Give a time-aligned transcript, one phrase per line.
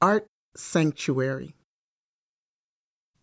[0.00, 1.56] Art Sanctuary.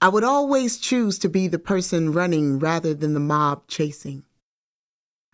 [0.02, 4.26] I would always choose to be the person running rather than the mob chasing.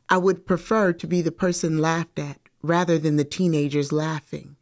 [0.07, 4.57] I would prefer to be the person laughed at rather than the teenagers laughing.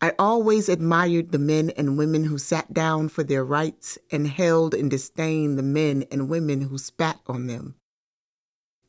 [0.00, 4.74] I always admired the men and women who sat down for their rights and held
[4.74, 7.76] in disdain the men and women who spat on them.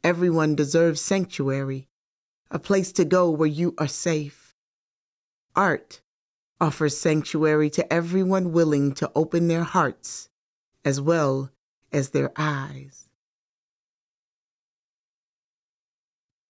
[0.03, 1.89] Everyone deserves sanctuary,
[2.49, 4.55] a place to go where you are safe.
[5.55, 6.01] Art
[6.61, 10.29] offers sanctuary to everyone willing to open their hearts
[10.85, 11.49] as well
[11.91, 13.09] as their eyes.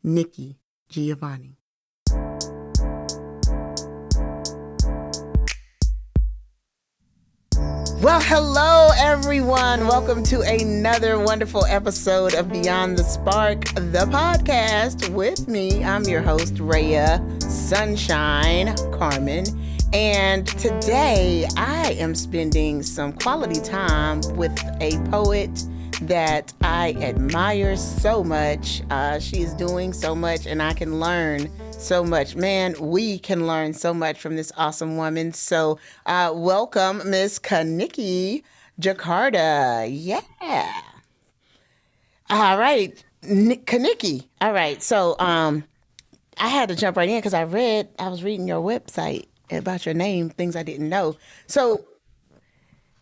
[0.04, 0.60] Nikki
[0.90, 1.58] Giovanni.
[8.02, 9.88] Well, hello, everyone.
[9.88, 15.08] Welcome to another wonderful episode of Beyond the Spark, the podcast.
[15.10, 19.46] With me, I'm your host, Raya Sunshine Carmen.
[19.94, 25.66] And today I am spending some quality time with a poet
[26.04, 28.84] that I admire so much.
[28.90, 32.38] Uh, she is doing so much, and I can learn so much.
[32.38, 35.34] Man, we can learn so much from this awesome woman.
[35.34, 38.44] So, uh, welcome, Miss KaNikki
[38.80, 39.90] Jakarta.
[39.92, 40.22] Yeah.
[42.30, 44.26] All right, N- KaNikki.
[44.40, 44.82] All right.
[44.82, 45.66] So, um,
[46.38, 49.86] I had to jump right in because I read, I was reading your website about
[49.86, 51.18] your name, things I didn't know.
[51.48, 51.86] So,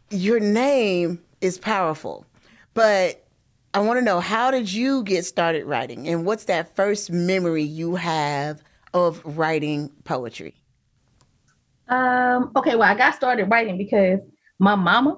[0.10, 2.26] your name is powerful.
[2.74, 3.26] But
[3.74, 7.64] I want to know how did you get started writing and what's that first memory
[7.64, 10.56] you have of writing poetry?
[11.88, 14.22] Um, okay, well, I got started writing because
[14.60, 15.18] my mama,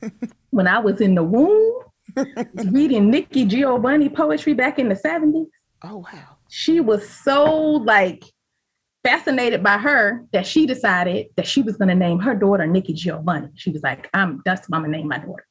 [0.50, 1.84] when I was in the womb,
[2.54, 5.46] reading Nikki Giovanni poetry back in the 70s.
[5.82, 6.36] Oh, wow.
[6.48, 8.24] She was so like
[9.02, 12.92] fascinated by her that she decided that she was going to name her daughter Nikki
[12.92, 13.48] Giovanni.
[13.54, 15.46] She was like, I'm that's what I'm gonna name my daughter.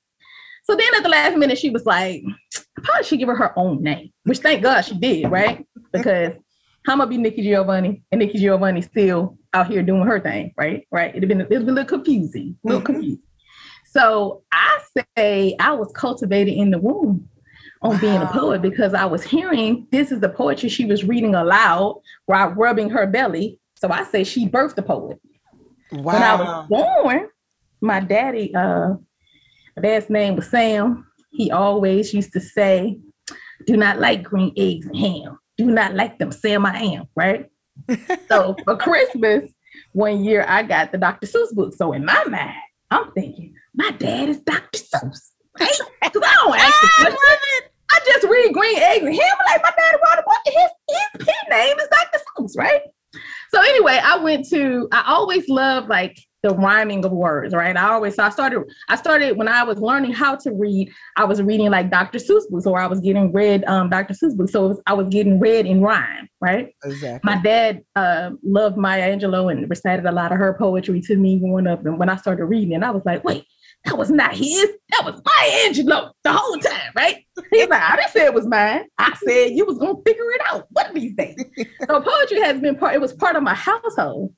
[0.63, 2.21] So then at the last minute, she was like,
[2.55, 5.65] I probably should give her her own name, which thank God she did, right?
[5.91, 6.33] Because
[6.87, 10.87] I'm gonna be Nikki Giovanni, and Nikki Giovanni still out here doing her thing, right?
[10.91, 11.15] Right?
[11.15, 12.93] It'd been it'd been a little confusing, a little mm-hmm.
[12.93, 13.23] confusing.
[13.85, 14.79] So I
[15.17, 17.27] say I was cultivated in the womb
[17.81, 18.01] on wow.
[18.01, 22.01] being a poet because I was hearing this is the poetry she was reading aloud
[22.25, 23.59] while rubbing her belly.
[23.75, 25.19] So I say she birthed the poet.
[25.91, 26.13] Wow.
[26.13, 27.29] When I was born,
[27.81, 28.95] my daddy, uh,
[29.75, 31.05] my dad's name was Sam.
[31.31, 32.99] He always used to say,
[33.65, 35.39] Do not like green eggs and ham.
[35.57, 36.31] Do not like them.
[36.31, 37.49] Sam, I am, right?
[38.27, 39.51] so for Christmas,
[39.93, 41.27] one year I got the Dr.
[41.27, 41.73] Seuss book.
[41.75, 42.55] So in my mind,
[42.91, 44.79] I'm thinking, my dad is Dr.
[44.79, 45.31] Seuss?
[45.59, 47.69] Because I don't ask the question.
[47.91, 49.37] I just read green eggs and ham.
[49.47, 52.19] Like my daddy wrote a book, his, his, his name is Dr.
[52.37, 52.81] Seuss, right?
[53.51, 57.75] So anyway, I went to, I always loved like the rhyming of words, right?
[57.75, 61.25] I always so I started I started when I was learning how to read, I
[61.25, 62.19] was reading like Dr.
[62.19, 64.13] Seuss books, or I was getting read um, Dr.
[64.13, 64.53] Seuss books.
[64.53, 66.73] So was, I was getting read in rhyme, right?
[66.85, 67.19] Exactly.
[67.23, 71.39] My dad uh, loved Maya Angelou and recited a lot of her poetry to me
[71.39, 71.85] growing up.
[71.85, 73.45] And when I started reading it, I was like, wait,
[73.85, 74.69] that was not his.
[74.89, 77.25] That was Maya Angelou the whole time, right?
[77.51, 78.85] He's like, I didn't say it was mine.
[78.97, 81.35] I said you was gonna figure it out one of these days.
[81.87, 82.95] so poetry has been part.
[82.95, 84.33] It was part of my household.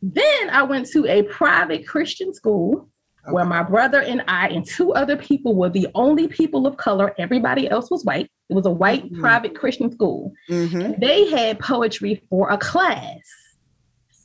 [0.00, 2.88] Then I went to a private Christian school
[3.24, 3.32] okay.
[3.32, 7.14] where my brother and I and two other people were the only people of color.
[7.18, 8.30] Everybody else was white.
[8.48, 9.20] It was a white mm-hmm.
[9.20, 10.32] private Christian school.
[10.50, 11.00] Mm-hmm.
[11.00, 13.18] They had poetry for a class.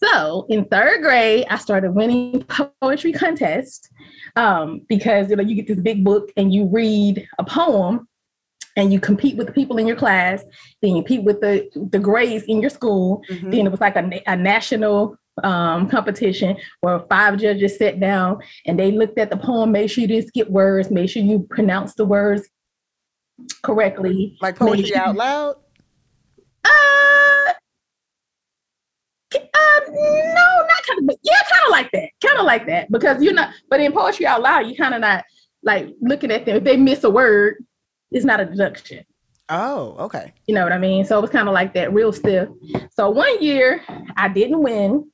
[0.03, 2.43] So in third grade, I started winning
[2.81, 3.89] poetry contests
[4.35, 8.07] um, because you know you get this big book and you read a poem
[8.75, 10.43] and you compete with the people in your class,
[10.81, 13.21] then you compete with the the grades in your school.
[13.29, 13.49] Mm-hmm.
[13.49, 18.79] Then it was like a, a national um, competition where five judges sat down and
[18.79, 21.97] they looked at the poem, made sure you didn't skip words, made sure you pronounced
[21.97, 22.47] the words
[23.63, 24.38] correctly.
[24.41, 25.55] Like poetry sure out loud?
[26.63, 27.53] Uh,
[29.91, 33.21] no, not kind of, but yeah, kind of like that, kind of like that, because
[33.21, 33.53] you're not.
[33.69, 35.25] But in poetry out loud, you kind of not
[35.63, 36.57] like looking at them.
[36.57, 37.63] If they miss a word,
[38.12, 39.03] it's not a deduction.
[39.50, 40.33] Oh, okay.
[40.47, 41.06] You know what I mean?
[41.06, 42.50] So it was kind of like that, real stiff.
[42.91, 43.83] So one year
[44.15, 45.09] I didn't win,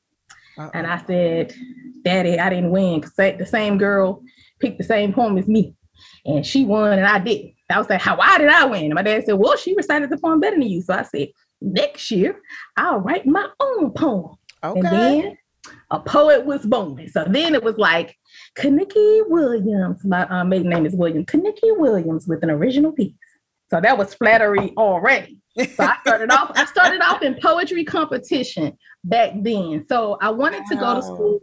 [0.58, 0.72] uh-uh.
[0.74, 1.54] And I said,
[2.04, 4.22] Daddy, I didn't win because the same girl
[4.60, 5.76] picked the same poem as me.
[6.26, 7.54] And she won and I didn't.
[7.70, 8.86] I was like, How why did I win?
[8.86, 10.82] And my dad said, Well, she recited the poem better than you.
[10.82, 11.30] So I said,
[11.62, 12.40] Next year,
[12.78, 14.36] I'll write my own poem.
[14.72, 14.80] Okay.
[14.80, 15.38] And then
[15.92, 17.08] a poet was born.
[17.10, 18.16] So then it was like
[18.58, 20.04] KaNikki Williams.
[20.06, 21.26] My uh, maiden name is Williams.
[21.26, 23.14] KaNikki Williams with an original piece.
[23.70, 25.40] So that was flattery already.
[25.58, 29.86] So I started off, I started off in poetry competition back then.
[29.88, 31.40] So I wanted to go to school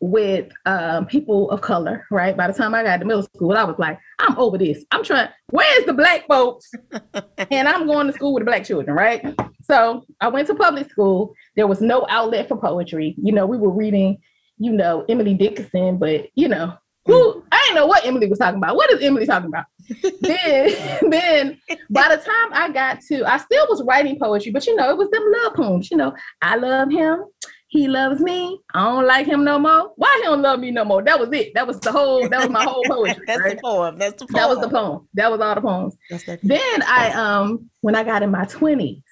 [0.00, 2.36] with um, people of color, right?
[2.36, 4.84] By the time I got to middle school, I was like, I'm over this.
[4.90, 6.70] I'm trying, where's the black folks?
[7.50, 9.24] and I'm going to school with the black children, right?
[9.62, 11.34] So I went to public school.
[11.56, 13.14] There was no outlet for poetry.
[13.18, 14.18] You know, we were reading,
[14.58, 16.74] you know, Emily Dickinson, but you know,
[17.06, 18.76] who I didn't know what Emily was talking about.
[18.76, 19.66] What is Emily talking about?
[20.20, 21.60] then, then
[21.90, 24.96] by the time I got to, I still was writing poetry, but you know, it
[24.96, 25.90] was them love poems.
[25.90, 27.24] You know, I love him.
[27.68, 28.60] He loves me.
[28.74, 29.92] I don't like him no more.
[29.96, 31.02] Why he don't love me no more?
[31.02, 31.52] That was it.
[31.54, 32.28] That was the whole.
[32.28, 33.24] That was my whole poetry.
[33.26, 33.56] That's right?
[33.56, 33.98] the poem.
[33.98, 34.34] That's the poem.
[34.34, 35.08] That was the poem.
[35.14, 35.96] That was all the poems.
[36.42, 39.02] Then I um when I got in my twenties,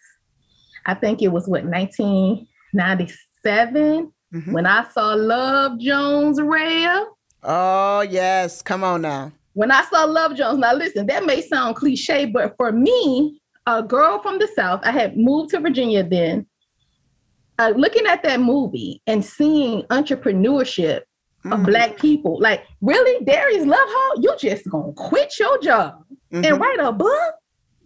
[0.86, 4.52] I think it was what 1997 mm-hmm.
[4.52, 7.06] when I saw Love Jones Raya.
[7.42, 9.32] Oh yes, come on now.
[9.54, 13.82] When I saw Love Jones, now listen, that may sound cliche, but for me, a
[13.82, 16.46] girl from the South, I had moved to Virginia then.
[17.58, 21.52] Uh, looking at that movie and seeing entrepreneurship mm-hmm.
[21.52, 26.44] of black people, like really, Darius Lovehall, you just gonna quit your job mm-hmm.
[26.44, 27.34] and write a book?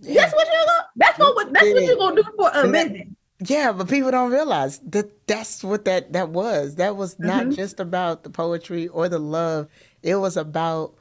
[0.01, 0.23] Yeah.
[0.23, 0.87] That's what you're gonna.
[0.97, 1.53] That's what.
[1.53, 3.17] That's what you're gonna do for a living.
[3.47, 6.77] Yeah, but people don't realize that that's what that that was.
[6.77, 7.53] That was not mm-hmm.
[7.53, 9.69] just about the poetry or the love.
[10.03, 10.95] It was about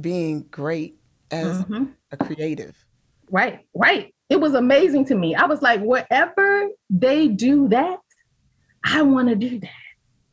[0.00, 0.98] being great
[1.30, 1.84] as mm-hmm.
[2.10, 2.84] a creative.
[3.30, 4.14] Right, right.
[4.32, 5.34] It was amazing to me.
[5.34, 7.98] I was like, wherever they do that,
[8.82, 9.70] I want to do that.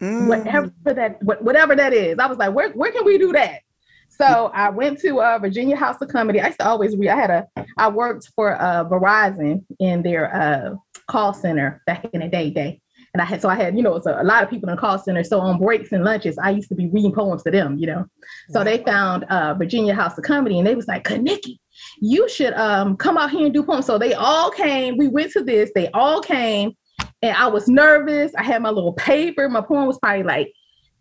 [0.02, 0.30] Mm.
[0.30, 2.18] Whatever that, whatever that is.
[2.18, 3.60] I was like, where, where can we do that?
[4.08, 6.40] So I went to uh, Virginia House of Comedy.
[6.40, 7.10] I used to always read.
[7.10, 7.48] I had a,
[7.78, 10.76] I worked for uh, Verizon in their uh,
[11.12, 12.80] call center back in the day, day.
[13.14, 14.76] And I had, so I had, you know, it's a, a, lot of people in
[14.78, 15.26] the call center.
[15.26, 18.06] So on breaks and lunches, I used to be reading poems to them, you know.
[18.52, 21.60] So they found uh, Virginia House of Comedy and they was like, Nikki,
[22.02, 23.86] you should um, come out here and do poems.
[23.86, 24.98] So they all came.
[24.98, 25.72] We went to this.
[25.76, 26.74] They all came,
[27.22, 28.32] and I was nervous.
[28.38, 29.50] I had my little paper.
[29.50, 30.52] My poem was probably like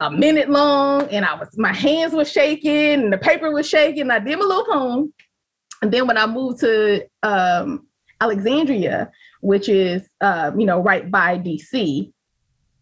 [0.01, 4.11] a minute long, and I was my hands were shaking, and the paper was shaking.
[4.11, 5.15] I did my little poem,
[5.83, 7.87] and then when I moved to um,
[8.21, 9.11] Alexandria,
[9.41, 12.13] which is uh, you know right by DC.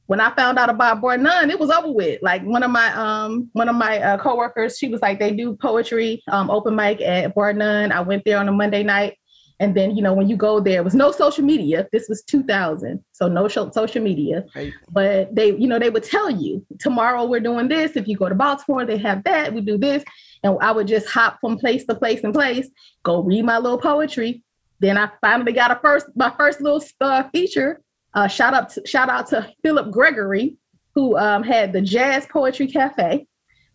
[0.06, 2.23] When I found out about Bar None, it was over with.
[2.23, 5.56] Like one of my um one of my uh, coworkers, she was like, they do
[5.56, 7.93] poetry um, open mic at Bar None.
[7.93, 9.19] I went there on a Monday night,
[9.58, 11.88] and then you know when you go there, was no social media.
[11.93, 14.44] This was 2000, so no social media.
[14.55, 14.73] Right.
[14.91, 17.97] But they, you know, they would tell you tomorrow we're doing this.
[17.97, 19.53] If you go to Baltimore, they have that.
[19.53, 20.05] We do this,
[20.44, 22.69] and I would just hop from place to place and place,
[23.03, 24.44] go read my little poetry,
[24.81, 27.81] then I finally got a first my first little uh, feature.
[28.16, 30.56] Uh, shout out to, shout out to Philip Gregory,
[30.94, 33.26] who um, had the Jazz Poetry Cafe,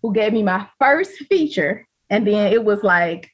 [0.02, 3.30] who gave me my first feature, and then it was like,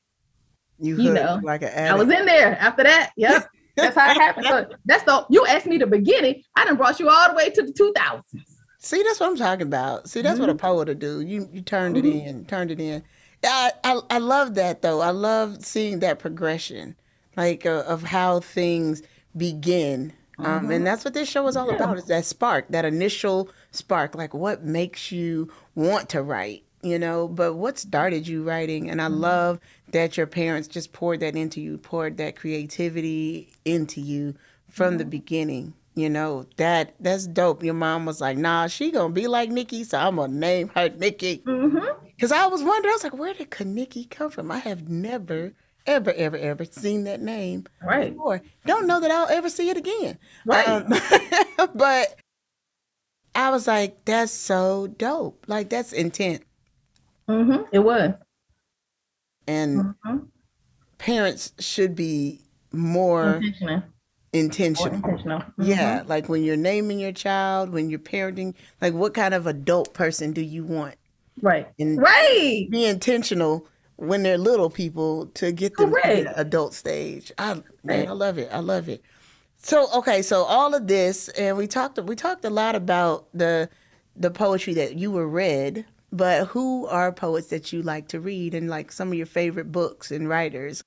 [0.79, 3.13] you, you know, like an I was in there after that.
[3.15, 4.47] Yep, that's how it happened.
[4.47, 6.43] So that's the you asked me the beginning.
[6.57, 8.43] I done brought you all the way to the two thousands.
[8.79, 10.09] See, that's what I'm talking about.
[10.09, 10.41] See, that's mm-hmm.
[10.41, 10.59] what a mm-hmm.
[10.59, 11.21] poet would do.
[11.21, 12.05] You you turned mm-hmm.
[12.05, 13.01] it in, turned it in.
[13.45, 14.99] I, I I love that though.
[14.99, 16.97] I love seeing that progression
[17.37, 19.03] like uh, of how things
[19.37, 20.11] begin.
[20.39, 20.71] Um, mm-hmm.
[20.71, 21.75] And that's what this show is all yeah.
[21.75, 21.97] about.
[21.97, 27.27] Is that spark, that initial spark, like what makes you want to write, you know?
[27.27, 28.89] But what started you writing?
[28.89, 29.21] And I mm-hmm.
[29.21, 29.59] love
[29.91, 34.35] that your parents just poured that into you, poured that creativity into you
[34.69, 34.97] from mm-hmm.
[34.97, 35.73] the beginning.
[35.95, 37.63] You know that that's dope.
[37.63, 40.89] Your mom was like, "Nah, she gonna be like Nikki, so I'm gonna name her
[40.89, 42.33] Nikki." Because mm-hmm.
[42.33, 45.53] I was wondering, I was like, "Where did Nikki come from?" I have never
[45.87, 48.11] ever, ever, ever seen that name right.
[48.13, 48.41] before.
[48.65, 50.19] Don't know that I'll ever see it again.
[50.45, 50.67] Right.
[50.67, 50.93] Um,
[51.75, 52.15] but
[53.33, 55.45] I was like, that's so dope.
[55.47, 56.43] Like that's intent.
[57.29, 57.63] Mm-hmm.
[57.71, 58.13] It was.
[59.47, 60.17] And mm-hmm.
[60.97, 62.41] parents should be
[62.71, 63.83] more intentional.
[64.33, 64.97] Intentional.
[64.97, 65.39] More intentional.
[65.39, 65.63] Mm-hmm.
[65.63, 66.03] Yeah.
[66.05, 70.33] Like when you're naming your child, when you're parenting, like what kind of adult person
[70.33, 70.95] do you want?
[71.41, 71.67] Right.
[71.79, 72.67] And right.
[72.69, 73.67] Be intentional
[73.97, 76.17] when they're little people to get them Correct.
[76.17, 77.31] to the adult stage.
[77.37, 78.49] I man, I love it.
[78.51, 79.01] I love it.
[79.57, 83.69] So okay, so all of this, and we talked we talked a lot about the
[84.15, 88.53] the poetry that you were read, but who are poets that you like to read
[88.53, 90.83] and like some of your favorite books and writers?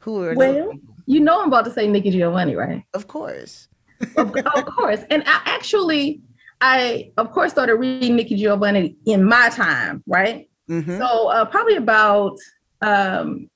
[0.00, 0.72] Who are well,
[1.06, 2.82] you know I'm about to say Nikki Giovanni, right?
[2.92, 3.68] Of course.
[4.16, 5.00] of, of course.
[5.10, 6.20] And I actually
[6.60, 10.48] I of course started reading Nikki Giovanni in my time, right?
[10.68, 10.98] Mm-hmm.
[10.98, 12.36] So uh, probably about
[12.82, 13.48] um,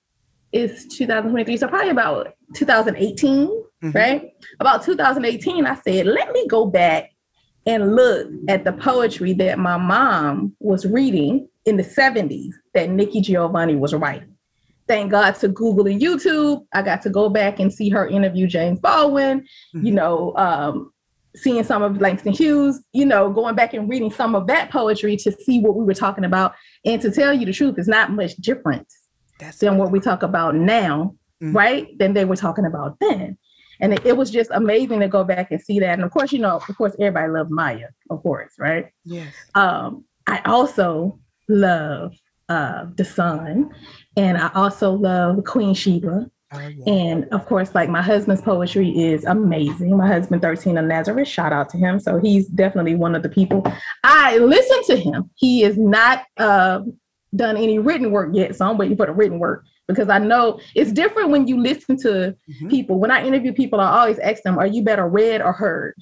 [0.53, 1.57] is 2023.
[1.57, 3.91] So probably about 2018, mm-hmm.
[3.91, 4.33] right?
[4.61, 7.11] About 2018, I said, let me go back
[7.67, 13.21] and look at the poetry that my mom was reading in the 70s that Nikki
[13.21, 14.35] Giovanni was writing.
[14.89, 16.67] thank God to Google and YouTube.
[16.73, 19.87] I got to go back and see her interview James Baldwin, mm-hmm.
[19.87, 20.93] you know, um,
[21.37, 25.17] seeing some of Langston Hughes, you know, going back and reading some of that poetry
[25.17, 26.55] to see what we were talking about.
[26.85, 28.95] And to tell you the truth, it's not much difference
[29.39, 31.57] That's than what we talk about now, mm-hmm.
[31.57, 31.99] right?
[31.99, 33.39] Than they were talking about then.
[33.81, 35.95] And it, it, was just amazing to go back and see that.
[35.95, 38.87] And of course, you know, of course, everybody loves Maya, of course, right?
[39.05, 39.35] Yes.
[39.55, 42.15] Um, I also love
[42.49, 43.71] uh, the Sun,
[44.17, 46.31] and I also love Queen Sheba.
[46.55, 46.93] Oh, yeah.
[46.93, 49.97] And of course, like my husband's poetry is amazing.
[49.97, 51.99] My husband, 13 of Nazareth, shout out to him.
[51.99, 53.65] So he's definitely one of the people.
[54.05, 55.31] I listen to him.
[55.35, 56.81] He is not uh,
[57.35, 58.57] done any written work yet.
[58.57, 61.97] So I'm waiting for the written work because I know it's different when you listen
[61.99, 62.69] to mm-hmm.
[62.69, 62.99] people.
[62.99, 65.95] When I interview people, I always ask them, are you better read or heard?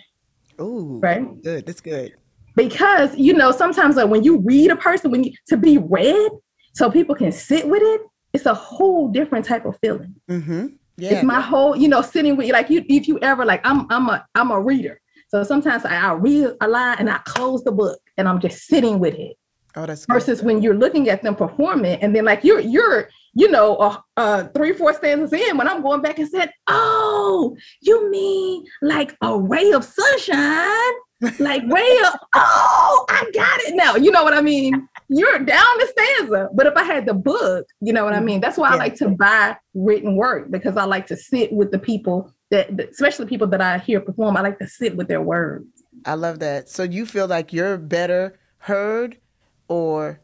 [0.59, 1.43] Oh, right.
[1.43, 1.67] Good.
[1.67, 2.15] That's good.
[2.57, 6.31] Because, you know, sometimes like when you read a person, when you, to be read,
[6.75, 10.15] so people can sit with it, it's a whole different type of feeling.
[10.31, 10.67] Mm-hmm.
[10.97, 11.15] Yeah.
[11.15, 12.53] It's my whole, you know, sitting with you.
[12.53, 15.01] Like you, if you ever like, I'm, I'm a, I'm a reader.
[15.29, 18.67] So sometimes I, I read a line and I close the book and I'm just
[18.67, 19.37] sitting with it.
[19.77, 23.49] Oh, that's versus when you're looking at them performing and then like you're, you're, you
[23.49, 28.11] know, uh, uh, three, four stanzas in when I'm going back and said, oh, you
[28.11, 30.93] mean like a ray of sunshine?
[31.39, 33.95] like ray of, oh, I got it now.
[33.95, 34.89] You know what I mean?
[35.13, 36.49] You're down the stanza.
[36.55, 38.41] But if I had the book, you know what I mean?
[38.41, 38.77] That's why yeah.
[38.77, 42.79] I like to buy written work because I like to sit with the people that,
[42.79, 45.67] especially people that I hear perform, I like to sit with their words.
[46.05, 46.69] I love that.
[46.69, 49.19] So you feel like you're better heard
[49.67, 50.21] or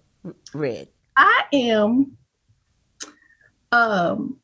[0.54, 0.88] read?
[1.16, 2.16] I am
[3.72, 4.38] um,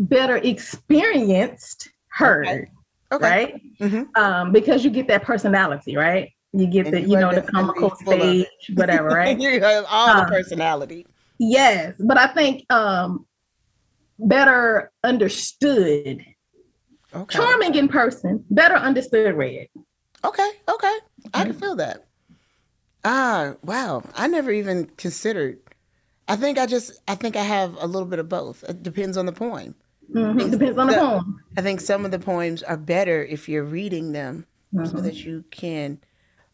[0.00, 2.66] better experienced heard, okay.
[3.12, 3.24] Okay.
[3.24, 3.62] right?
[3.80, 4.20] Mm-hmm.
[4.20, 6.32] Um, because you get that personality, right?
[6.56, 9.38] You get and the, you, you know, the comical stage, whatever, right?
[9.38, 11.06] you have all um, the personality.
[11.38, 13.26] Yes, but I think um,
[14.18, 16.24] better understood.
[17.14, 17.38] Okay.
[17.38, 19.68] Charming in person, better understood read.
[20.24, 20.98] Okay, okay.
[21.32, 21.58] I can mm-hmm.
[21.58, 22.06] feel that.
[23.04, 24.02] Ah, wow.
[24.16, 25.58] I never even considered
[26.28, 28.64] I think I just I think I have a little bit of both.
[28.64, 29.74] It depends on the poem.
[30.12, 30.50] Mm-hmm.
[30.50, 31.40] Depends on the, the poem.
[31.56, 34.86] I think some of the poems are better if you're reading them mm-hmm.
[34.86, 35.98] so that you can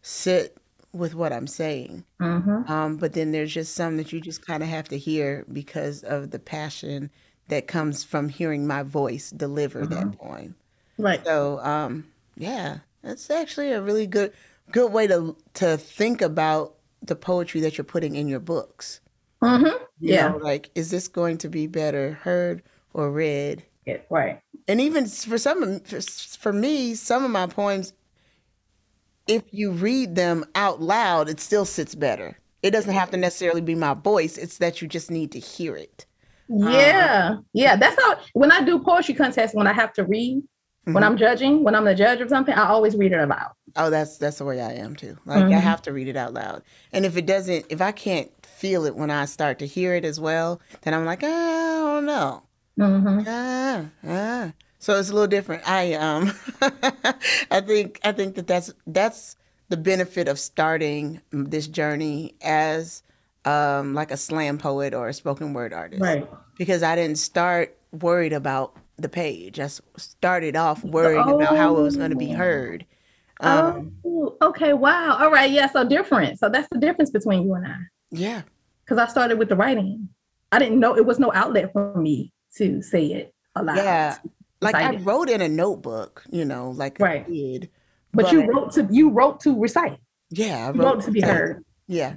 [0.03, 0.57] sit
[0.93, 2.05] with what I'm saying.
[2.21, 2.71] Mm-hmm.
[2.71, 6.03] Um, but then there's just some that you just kind of have to hear because
[6.03, 7.11] of the passion
[7.49, 10.27] that comes from hearing my voice deliver that mm-hmm.
[10.27, 10.55] poem.
[10.99, 11.25] Right.
[11.25, 14.33] So um, yeah, that's actually a really good
[14.73, 19.01] good way to to think about the poetry that you're putting in your books.
[19.43, 19.85] Mm-hmm.
[20.01, 20.29] yeah.
[20.29, 23.65] Know, like, is this going to be better heard or read?
[23.87, 24.41] Yeah, right.
[24.69, 27.93] And even for some, for, for me, some of my poems,
[29.31, 32.37] if you read them out loud, it still sits better.
[32.63, 34.37] It doesn't have to necessarily be my voice.
[34.37, 36.05] It's that you just need to hear it.
[36.49, 37.77] Yeah, um, yeah.
[37.77, 38.19] That's how.
[38.33, 40.93] When I do poetry contests, when I have to read, mm-hmm.
[40.93, 43.53] when I'm judging, when I'm the judge of something, I always read it aloud.
[43.77, 45.17] Oh, that's that's the way I am too.
[45.25, 45.55] Like mm-hmm.
[45.55, 46.63] I have to read it out loud.
[46.93, 50.05] And if it doesn't, if I can't feel it when I start to hear it
[50.05, 52.43] as well, then I'm like, ah, I don't know.
[52.79, 53.21] Mm-hmm.
[53.29, 54.53] Ah, ah.
[54.81, 55.63] So it's a little different.
[55.69, 56.33] I um,
[57.51, 59.37] I think I think that that's that's
[59.69, 63.03] the benefit of starting this journey as
[63.45, 66.27] um like a slam poet or a spoken word artist, right?
[66.57, 69.61] Because I didn't start worried about the page.
[69.61, 69.69] I
[69.99, 71.37] started off worried oh.
[71.37, 72.87] about how it was going to be heard.
[73.41, 74.73] Um, oh, okay.
[74.73, 75.19] Wow.
[75.19, 75.51] All right.
[75.51, 75.71] Yeah.
[75.71, 76.39] So different.
[76.39, 77.77] So that's the difference between you and I.
[78.11, 78.43] Yeah.
[78.85, 80.09] Because I started with the writing.
[80.53, 83.77] I didn't know it was no outlet for me to say it aloud.
[83.77, 84.17] Yeah.
[84.61, 87.25] Like I, I wrote in a notebook, you know, like right.
[87.27, 87.71] I did.
[88.13, 89.99] But, but, you wrote to you wrote to recite.
[90.31, 91.65] Yeah, I wrote, wrote to be heard.
[91.87, 92.15] Yeah.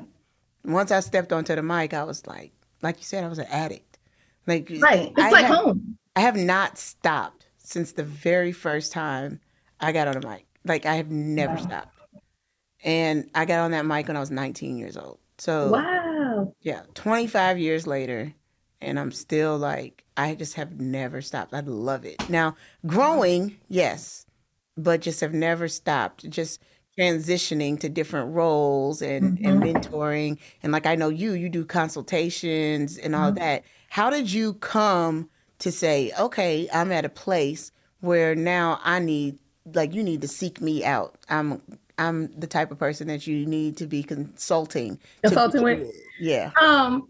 [0.66, 3.48] Once I stepped onto the mic, I was like, like you said, I was an
[3.50, 3.98] addict.
[4.46, 5.98] Like right, it's I like have, home.
[6.16, 9.40] I have not stopped since the very first time
[9.80, 10.46] I got on the mic.
[10.66, 11.62] Like I have never wow.
[11.62, 11.98] stopped.
[12.84, 15.20] And I got on that mic when I was 19 years old.
[15.38, 18.34] So wow, yeah, 25 years later,
[18.84, 21.54] and I'm still like I just have never stopped.
[21.54, 22.30] I love it.
[22.30, 24.25] Now growing, yes,
[24.78, 26.30] but just have never stopped.
[26.30, 26.62] Just
[26.98, 29.46] transitioning to different roles and, mm-hmm.
[29.48, 33.40] and mentoring and like I know you, you do consultations and all mm-hmm.
[33.40, 33.63] that.
[33.90, 37.72] How did you come to say, okay, I'm at a place
[38.02, 39.40] where now I need
[39.74, 41.18] like you need to seek me out.
[41.30, 41.62] I'm
[41.98, 45.00] I'm the type of person that you need to be consulting.
[45.24, 45.92] Consulting to, with?
[46.20, 46.52] Yeah.
[46.60, 47.08] Um,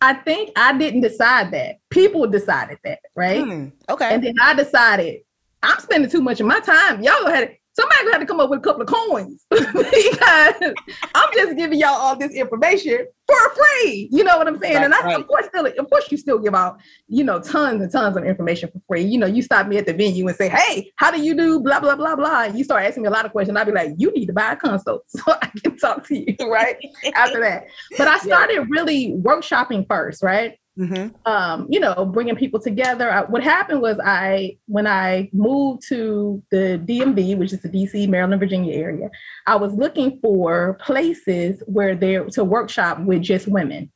[0.00, 1.80] I think I didn't decide that.
[1.90, 3.42] People decided that, right?
[3.42, 3.68] Hmm.
[3.88, 4.14] Okay.
[4.14, 5.22] And then I decided
[5.62, 7.02] I'm spending too much of my time.
[7.02, 10.74] Y'all had somebody to have to come up with a couple of coins because
[11.14, 14.08] I'm just giving y'all all this information for free.
[14.10, 14.76] You know what I'm saying?
[14.76, 15.20] Right, and I, right.
[15.20, 18.24] of course, still, of course, you still give out, you know, tons and tons of
[18.24, 19.02] information for free.
[19.02, 21.60] You know, you stop me at the venue and say, "Hey, how do you do
[21.60, 23.56] blah blah blah blah?" And you start asking me a lot of questions.
[23.56, 26.36] I'd be like, "You need to buy a consult so I can talk to you."
[26.48, 26.76] Right
[27.14, 27.66] after that,
[27.96, 28.64] but I started yeah.
[28.68, 30.58] really workshopping first, right?
[30.78, 31.08] Mm-hmm.
[31.30, 33.12] Um, you know, bringing people together.
[33.12, 38.08] I, what happened was I, when I moved to the DMV, which is the DC,
[38.08, 39.10] Maryland, Virginia area,
[39.46, 43.90] I was looking for places where there to workshop with just women.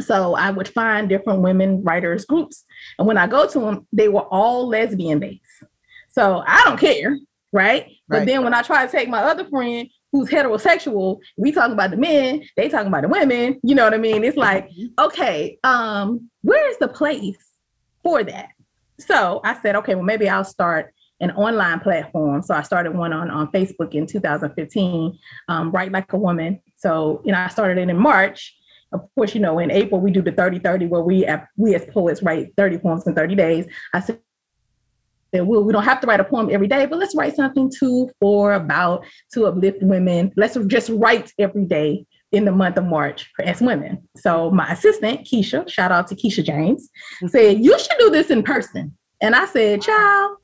[0.00, 2.64] So I would find different women writers groups,
[2.98, 5.42] and when I go to them, they were all lesbian based.
[6.08, 7.18] So I don't care,
[7.52, 7.84] right?
[7.84, 7.90] right?
[8.08, 11.90] But then when I try to take my other friend who's heterosexual, we talking about
[11.90, 13.58] the men, they talking about the women.
[13.62, 14.22] You know what I mean?
[14.22, 15.04] It's like, mm-hmm.
[15.06, 17.38] okay, um, where is the place
[18.02, 18.50] for that?
[19.00, 22.42] So I said, okay, well, maybe I'll start an online platform.
[22.42, 26.60] So I started one on, on Facebook in 2015, um, Write Like a Woman.
[26.76, 28.54] So, you know, I started it in March.
[28.92, 31.26] Of course, you know, in April, we do the 30 30 where we,
[31.56, 33.66] we as poets write 30 poems in 30 days.
[33.94, 34.20] I said,
[35.32, 37.70] that we we don't have to write a poem every day, but let's write something
[37.78, 40.32] to, for, about, to uplift women.
[40.36, 44.08] Let's just write every day in the month of March for as women.
[44.16, 47.28] So my assistant, Keisha, shout out to Keisha James, mm-hmm.
[47.28, 48.96] said, you should do this in person.
[49.20, 50.38] And I said, child,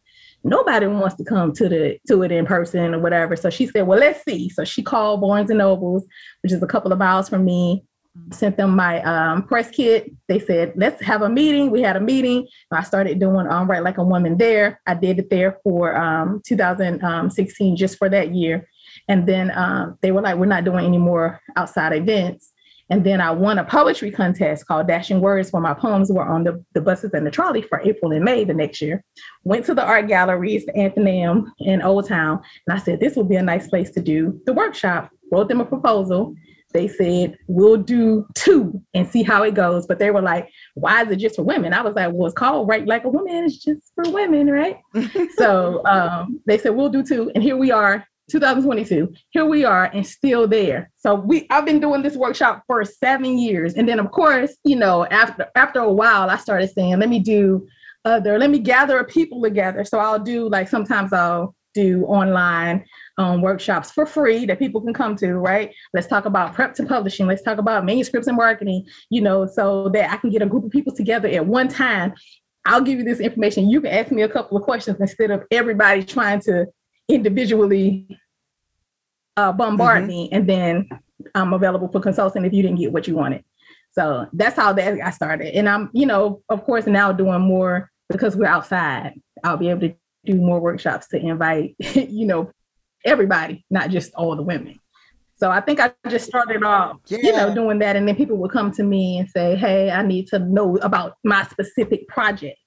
[0.45, 3.37] nobody wants to come to the to it in person or whatever.
[3.37, 4.49] So she said, well, let's see.
[4.51, 6.07] So she called Barnes and Nobles,
[6.43, 7.85] which is a couple of miles from me,
[8.33, 10.11] sent them my um, press kit.
[10.29, 11.71] They said, let's have a meeting.
[11.71, 12.47] We had a meeting.
[12.71, 14.81] I started doing um, Write Like a Woman there.
[14.87, 18.69] I did it there for um, 2016, just for that year.
[19.09, 22.53] And then um, they were like, we're not doing any more outside events.
[22.91, 26.45] And then I won a poetry contest called Dashing Words where my poems were on
[26.45, 29.05] the, the buses and the trolley for April and May the next year.
[29.45, 33.29] Went to the art galleries, the Athenaeum in Old Town, and I said, this would
[33.29, 35.11] be a nice place to do the workshop.
[35.31, 36.35] Wrote them a proposal
[36.73, 39.87] they said we'll do two and see how it goes.
[39.87, 41.73] But they were like why is it just for women?
[41.73, 43.45] I was like well it's called Write Like a Woman.
[43.45, 44.79] It's just for women right?
[45.37, 47.31] So um, they said we'll do two.
[47.35, 50.91] And here we are 2022 here we are and still there.
[50.97, 53.75] So we i've been doing this workshop for seven years.
[53.75, 57.21] And then of course you know after after a while i started saying let me
[57.21, 57.67] do
[58.05, 59.85] other let me gather people together.
[59.85, 62.85] So i'll do like sometimes i'll do online
[63.19, 65.75] um, workshops for free that people can come to, right?
[65.93, 67.27] Let's talk about prep to publishing.
[67.27, 70.65] Let's talk about manuscripts and marketing, you know, so that I can get a group
[70.65, 72.15] of people together at one time.
[72.65, 73.69] I'll give you this information.
[73.69, 76.67] You can ask me a couple of questions instead of everybody trying to
[77.09, 78.19] individually
[79.37, 80.09] uh, bombard mm-hmm.
[80.09, 80.89] me, and then
[81.35, 83.43] I'm available for consulting if you didn't get what you wanted.
[83.93, 85.57] So that's how that got started.
[85.57, 89.15] And I'm, you know, of course, now doing more because we're outside.
[89.43, 92.53] I'll be able to do more workshops to invite, you know,
[93.05, 94.79] everybody, not just all the women.
[95.37, 97.19] So I think I just started off, yeah.
[97.23, 100.03] you know, doing that, and then people would come to me and say, "Hey, I
[100.03, 102.59] need to know about my specific project."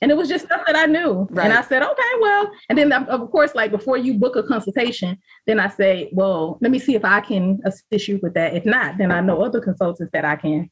[0.00, 1.26] And it was just stuff that I knew.
[1.30, 1.46] Right.
[1.46, 5.18] And I said, okay, well, and then of course, like before you book a consultation,
[5.46, 8.54] then I say, well, let me see if I can assist you with that.
[8.54, 10.70] If not, then I know other consultants that I can,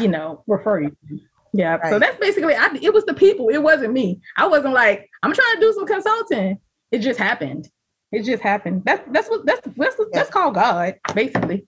[0.00, 1.20] you know, refer you to.
[1.52, 1.76] Yeah.
[1.76, 1.90] Right.
[1.90, 4.20] So that's basically I it was the people, it wasn't me.
[4.36, 6.58] I wasn't like, I'm trying to do some consulting.
[6.90, 7.68] It just happened.
[8.12, 8.84] It just happened.
[8.84, 11.66] That's that's what that's that's that's called God, basically.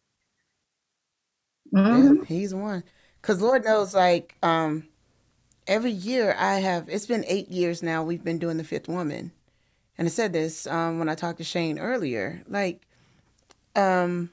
[1.75, 2.17] Mm-hmm.
[2.17, 2.85] Yeah, he's one.
[3.21, 4.87] Cause Lord knows, like, um,
[5.67, 6.89] every year I have.
[6.89, 8.03] It's been eight years now.
[8.03, 9.33] We've been doing the Fifth Woman,
[9.99, 12.43] and I said this um, when I talked to Shane earlier.
[12.49, 12.87] Like,
[13.75, 14.31] um,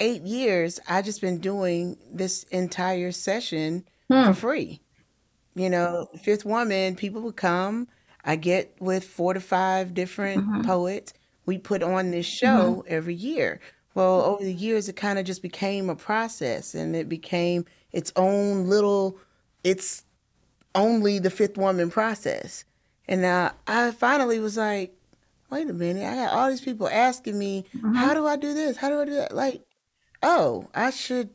[0.00, 4.24] eight years, I just been doing this entire session hmm.
[4.24, 4.80] for free.
[5.54, 7.86] You know, Fifth Woman, people would come
[8.24, 10.62] I get with four to five different mm-hmm.
[10.62, 11.12] poets.
[11.46, 12.88] We put on this show mm-hmm.
[12.88, 13.60] every year.
[13.94, 18.12] Well, over the years, it kind of just became a process and it became its
[18.14, 19.18] own little,
[19.64, 20.04] it's
[20.74, 22.64] only the fifth woman process.
[23.08, 24.94] And now I finally was like,
[25.50, 27.94] wait a minute, I got all these people asking me, mm-hmm.
[27.94, 28.76] how do I do this?
[28.76, 29.34] How do I do that?
[29.34, 29.62] Like,
[30.22, 31.30] oh, I should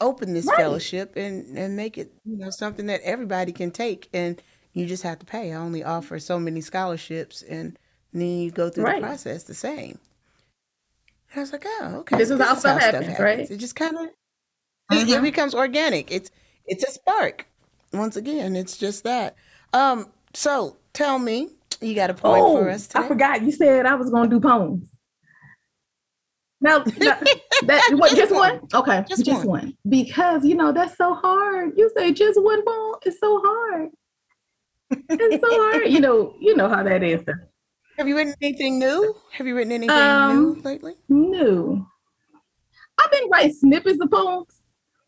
[0.00, 0.56] open this right.
[0.56, 4.08] fellowship and, and make it, you know, something that everybody can take.
[4.12, 4.40] And
[4.72, 5.52] you just have to pay.
[5.52, 7.78] I only offer so many scholarships, and
[8.12, 9.00] then you go through right.
[9.00, 9.98] the process the same.
[11.32, 12.16] And I was like, oh, okay.
[12.16, 13.50] This so is how stuff happens, happens, right?
[13.50, 14.08] It just kind of
[14.90, 15.10] mm-hmm.
[15.10, 16.10] it becomes organic.
[16.10, 16.30] It's
[16.66, 17.46] it's a spark.
[17.92, 19.36] Once again, it's just that.
[19.72, 21.48] Um, so tell me,
[21.80, 23.04] you got a poem oh, for us today?
[23.04, 24.88] I forgot you said I was going to do poems.
[26.60, 27.26] Now, that,
[27.64, 28.58] that what, just, just one?
[28.58, 28.68] one?
[28.72, 29.60] Okay, just, just one.
[29.60, 29.76] one.
[29.88, 31.72] Because you know that's so hard.
[31.76, 32.94] You say just one poem.
[33.04, 33.90] It's so hard.
[35.08, 35.88] It's so hard.
[35.88, 37.22] You know, you know how that is.
[37.98, 39.14] Have you written anything new?
[39.32, 40.94] Have you written anything um, new lately?
[41.08, 41.86] New.
[42.98, 44.62] I've been writing snippets of poems.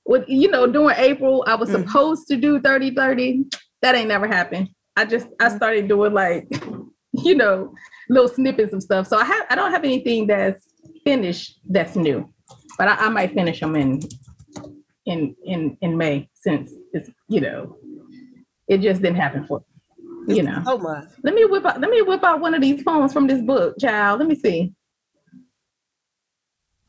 [0.07, 1.85] With you know, during April, I was mm.
[1.85, 3.45] supposed to do 30 30.
[3.81, 4.69] That ain't never happened.
[4.97, 5.57] I just I mm.
[5.57, 6.47] started doing like,
[7.13, 7.75] you know,
[8.11, 9.07] little snippets of stuff.
[9.07, 10.67] So I have I don't have anything that's
[11.05, 12.29] finished that's new.
[12.77, 14.01] But I, I might finish them in
[15.07, 17.77] in in in May since it's you know
[18.69, 19.65] it just didn't happen for
[20.27, 20.63] you know.
[20.65, 21.09] So much.
[21.23, 21.81] Let me whip out.
[21.81, 24.21] Let me whip out one of these poems from this book, child.
[24.21, 24.73] Let me see.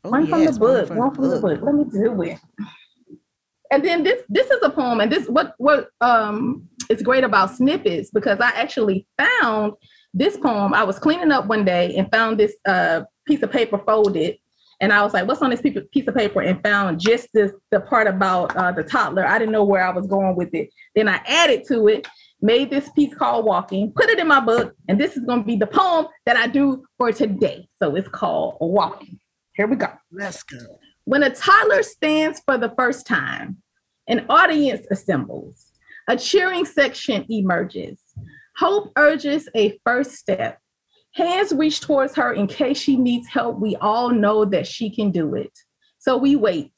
[0.04, 0.90] Oh, one yes, from the book.
[0.90, 1.62] One from, the, book.
[1.62, 2.40] Let me do it.
[3.72, 7.52] And then this this is a poem, and this what what um is great about
[7.52, 9.74] snippets because I actually found
[10.14, 10.74] this poem.
[10.74, 14.38] I was cleaning up one day and found this uh piece of paper folded
[14.82, 16.42] and I was like, what's on this piece of paper?
[16.42, 19.26] And found just this, the part about uh, the toddler.
[19.26, 20.70] I didn't know where I was going with it.
[20.96, 22.08] Then I added to it,
[22.42, 25.46] made this piece called Walking, put it in my book, and this is going to
[25.46, 27.68] be the poem that I do for today.
[27.78, 29.20] So it's called Walking.
[29.54, 29.88] Here we go.
[30.12, 30.80] Let's go.
[31.06, 33.58] When a toddler stands for the first time,
[34.08, 35.72] an audience assembles,
[36.08, 38.00] a cheering section emerges.
[38.58, 40.60] Hope urges a first step
[41.16, 43.58] Hands reach towards her in case she needs help.
[43.58, 45.52] We all know that she can do it.
[45.98, 46.74] So we wait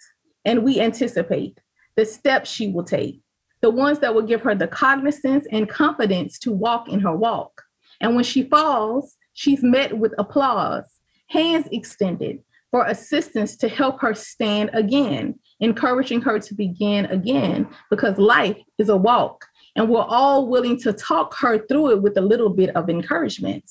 [0.46, 1.60] and we anticipate
[1.96, 3.20] the steps she will take,
[3.62, 7.64] the ones that will give her the cognizance and confidence to walk in her walk.
[8.02, 10.86] And when she falls, she's met with applause,
[11.30, 12.40] hands extended
[12.72, 18.90] for assistance to help her stand again, encouraging her to begin again, because life is
[18.90, 19.46] a walk.
[19.76, 23.64] And we're all willing to talk her through it with a little bit of encouragement.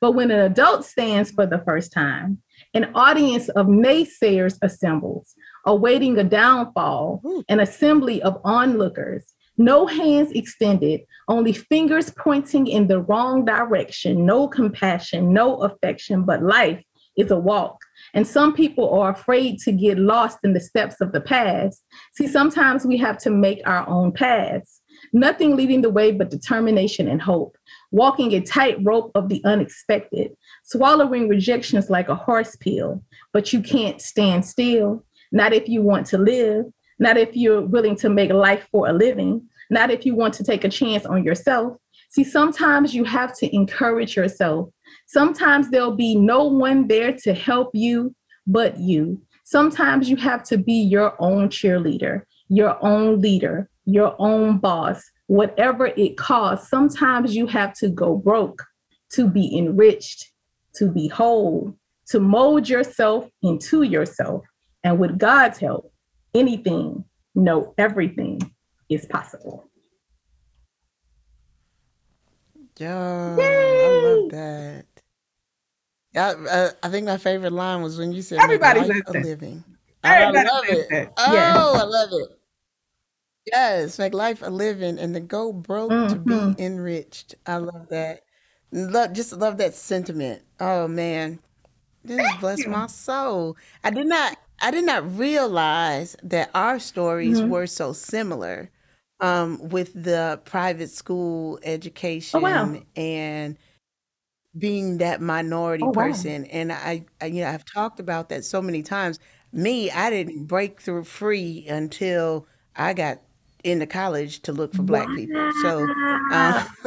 [0.00, 2.38] But when an adult stands for the first time,
[2.72, 5.34] an audience of naysayers assembles,
[5.66, 13.02] awaiting a downfall, an assembly of onlookers, no hands extended, only fingers pointing in the
[13.02, 16.82] wrong direction, no compassion, no affection, but life
[17.16, 17.78] is a walk.
[18.14, 21.82] And some people are afraid to get lost in the steps of the past.
[22.14, 24.80] See, sometimes we have to make our own paths,
[25.12, 27.56] nothing leading the way but determination and hope.
[27.90, 30.32] Walking a tightrope of the unexpected,
[30.64, 35.04] swallowing rejections like a horse pill, but you can't stand still.
[35.32, 36.66] Not if you want to live,
[36.98, 40.44] not if you're willing to make life for a living, not if you want to
[40.44, 41.76] take a chance on yourself.
[42.10, 44.68] See, sometimes you have to encourage yourself.
[45.06, 48.14] Sometimes there'll be no one there to help you
[48.46, 49.22] but you.
[49.44, 55.86] Sometimes you have to be your own cheerleader, your own leader, your own boss, whatever
[55.86, 58.64] it costs, sometimes you have to go broke
[59.10, 60.32] to be enriched,
[60.74, 64.44] to be whole, to mold yourself into yourself.
[64.82, 65.92] And with God's help,
[66.34, 68.40] anything, no, everything
[68.88, 69.64] is possible.
[72.78, 74.86] Yeah, I love that.
[76.16, 79.62] I, uh, I think my favorite line was when you said "Everybody's a living."
[80.02, 81.12] Everybody I love it.
[81.18, 81.54] Oh, yeah.
[81.56, 82.40] I love it.
[83.52, 86.62] Yes, make life a living and to go broke to be mm-hmm.
[86.62, 87.34] enriched.
[87.46, 88.22] I love that.
[88.72, 90.42] Love, just love that sentiment.
[90.60, 91.38] Oh man,
[92.04, 93.56] this bless my soul.
[93.82, 97.44] I did not, I did not realize that our stories Mhm.
[97.44, 98.70] were so similar,
[99.20, 101.58] um, with the private school
[102.32, 102.74] Oh wow.
[102.74, 103.56] education and
[104.58, 106.24] being that minority Oh wow.
[106.26, 106.44] person.
[106.46, 109.18] And I, I, you know, I've talked about that so many times.
[109.52, 112.46] Me, I didn't break through free until
[112.76, 113.20] I got
[113.64, 115.50] into college to look for black people.
[115.50, 115.92] So
[116.30, 116.64] uh,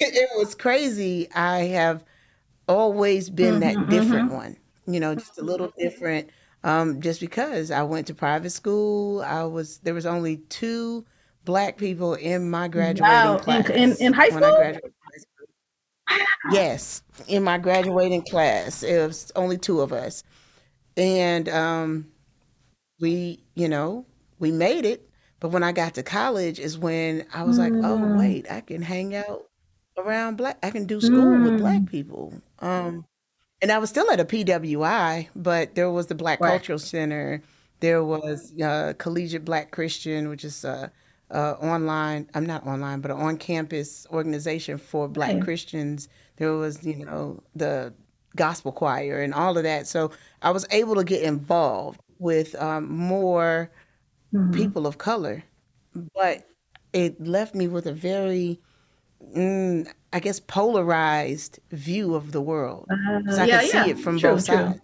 [0.00, 1.28] it was crazy.
[1.34, 2.04] I have
[2.68, 4.28] always been that mm-hmm, different mm-hmm.
[4.30, 6.30] one, you know, just a little different.
[6.64, 11.06] Um, just because I went to private school, I was there was only two
[11.44, 13.38] black people in my graduating wow.
[13.38, 14.40] class in, in, high school.
[14.40, 16.26] When I graduated high school.
[16.52, 20.24] Yes, in my graduating class, it was only two of us,
[20.96, 22.08] and um,
[23.00, 24.04] we, you know,
[24.38, 25.08] we made it
[25.40, 28.18] but when I got to college is when I was like, oh mm.
[28.18, 29.46] wait, I can hang out
[29.96, 30.58] around black.
[30.62, 31.90] I can do school with black mm.
[31.90, 32.32] people.
[32.58, 33.06] Um,
[33.60, 36.50] and I was still at a PWI, but there was the Black Right.
[36.50, 37.42] Cultural Center.
[37.80, 40.92] There was uh, Collegiate Black Christian, which is a,
[41.30, 42.28] a online.
[42.34, 45.42] I'm not online, but an on-campus organization for Black Right.
[45.42, 46.08] Christians.
[46.36, 47.92] There was, you know, the
[48.36, 49.86] gospel choir and all of that.
[49.86, 53.70] So I was able to get involved with um, more
[54.32, 54.52] mm-hmm.
[54.52, 55.42] people of color,
[56.14, 56.46] but
[56.92, 58.60] it left me with a very,
[59.22, 62.86] mm, I guess, polarized view of the world.
[62.90, 63.84] Uh, I yeah, yeah.
[63.84, 64.56] see it from true, both true.
[64.56, 64.80] sides.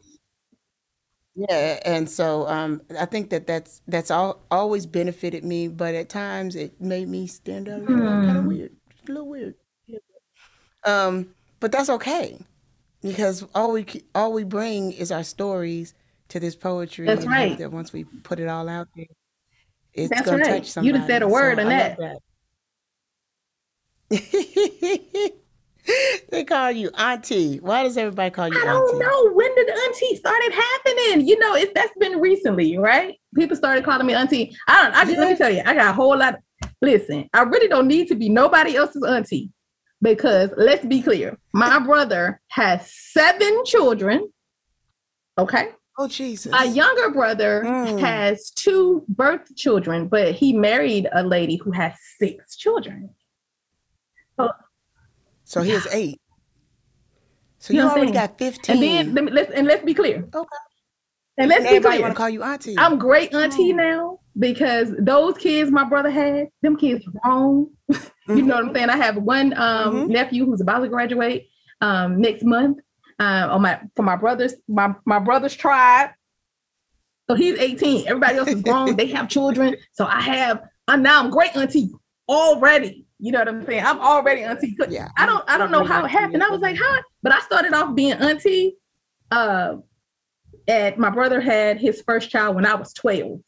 [1.37, 6.09] Yeah, and so um, I think that that's that's all, always benefited me, but at
[6.09, 7.87] times it made me stand out mm.
[8.27, 8.73] kind of weird.
[9.09, 9.55] a little weird.
[10.85, 12.39] Um, but that's okay
[13.03, 15.95] because all we all we bring is our stories
[16.29, 17.07] to this poetry.
[17.07, 17.57] That's right.
[17.59, 19.07] That once we put it all out there,
[19.93, 20.59] it's That's gonna right.
[20.59, 20.93] touch somebody.
[20.93, 21.99] You just said a word so on I that.
[21.99, 22.19] love that.
[26.31, 27.59] they call you auntie.
[27.59, 28.69] Why does everybody call you I auntie?
[28.69, 31.27] don't know when did auntie started happening.
[31.27, 33.15] You know, it's that's been recently, right?
[33.37, 34.57] People started calling me auntie.
[34.67, 34.95] I don't.
[34.95, 36.37] I just let me tell you, I got a whole lot.
[36.81, 39.51] listen, I really don't need to be nobody else's auntie
[40.03, 44.31] because let's be clear, my brother has seven children.
[45.39, 46.53] Okay, Oh Jesus!
[46.57, 47.99] a younger brother Mm.
[48.01, 53.11] has two birth children, but he married a lady who has six children.
[55.45, 56.21] So he has eight.
[57.59, 58.75] So You you, know already got fifteen.
[58.77, 60.29] And then let me, let's and let's be clear.
[60.35, 60.49] Okay.
[61.39, 62.03] And let's be everybody clear.
[62.03, 62.77] want to call you auntie.
[62.79, 63.77] I'm great auntie Mm.
[63.77, 67.71] now because those kids my brother had, them kids grown.
[67.89, 68.45] you Mhm.
[68.47, 68.91] know what I'm saying?
[68.91, 70.09] I have one um, Mhm.
[70.09, 71.49] nephew who's about to graduate
[71.81, 72.79] um, next month
[73.19, 76.11] um, on my for my brother's my my brother's tribe.
[77.29, 78.07] So he's 18.
[78.07, 78.97] Everybody else is grown.
[78.97, 79.77] they have children.
[79.93, 80.63] So I have.
[80.89, 81.91] I'm now I'm great auntie
[82.29, 83.07] already.
[83.25, 83.83] You know what I'm saying?
[83.83, 84.77] I'm already auntie.
[84.91, 85.09] Yeah.
[85.17, 86.43] I don't I don't know how it happened.
[86.43, 87.01] I was like, huh?
[87.23, 88.77] But I started off being auntie.
[89.31, 89.77] Uh,
[90.69, 93.41] at my brother had his first child when I was 12.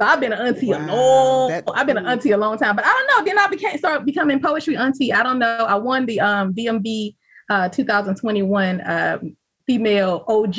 [0.00, 1.48] So I've been an auntie a long.
[1.48, 3.24] that- I've been an auntie a long time, but I don't know.
[3.24, 5.12] Then I became start becoming poetry auntie.
[5.12, 5.64] I don't know.
[5.68, 7.16] I won the um DMV
[7.50, 10.56] uh 2021 um female OG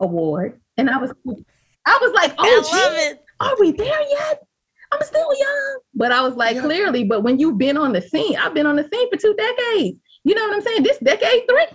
[0.00, 1.12] award, and I was
[1.86, 3.24] I was like, I OG, love it.
[3.40, 4.42] are we there yet?
[4.92, 6.62] I'm still young, but I was like, Yeah.
[6.62, 7.04] clearly.
[7.04, 9.98] But when you've been on the scene, I've been on the scene for two decades.
[10.24, 10.82] You know what I'm saying?
[10.82, 11.66] This decade three.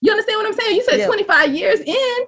[0.00, 0.76] You understand what I'm saying?
[0.76, 1.06] You said Yeah.
[1.06, 2.18] 25 years in.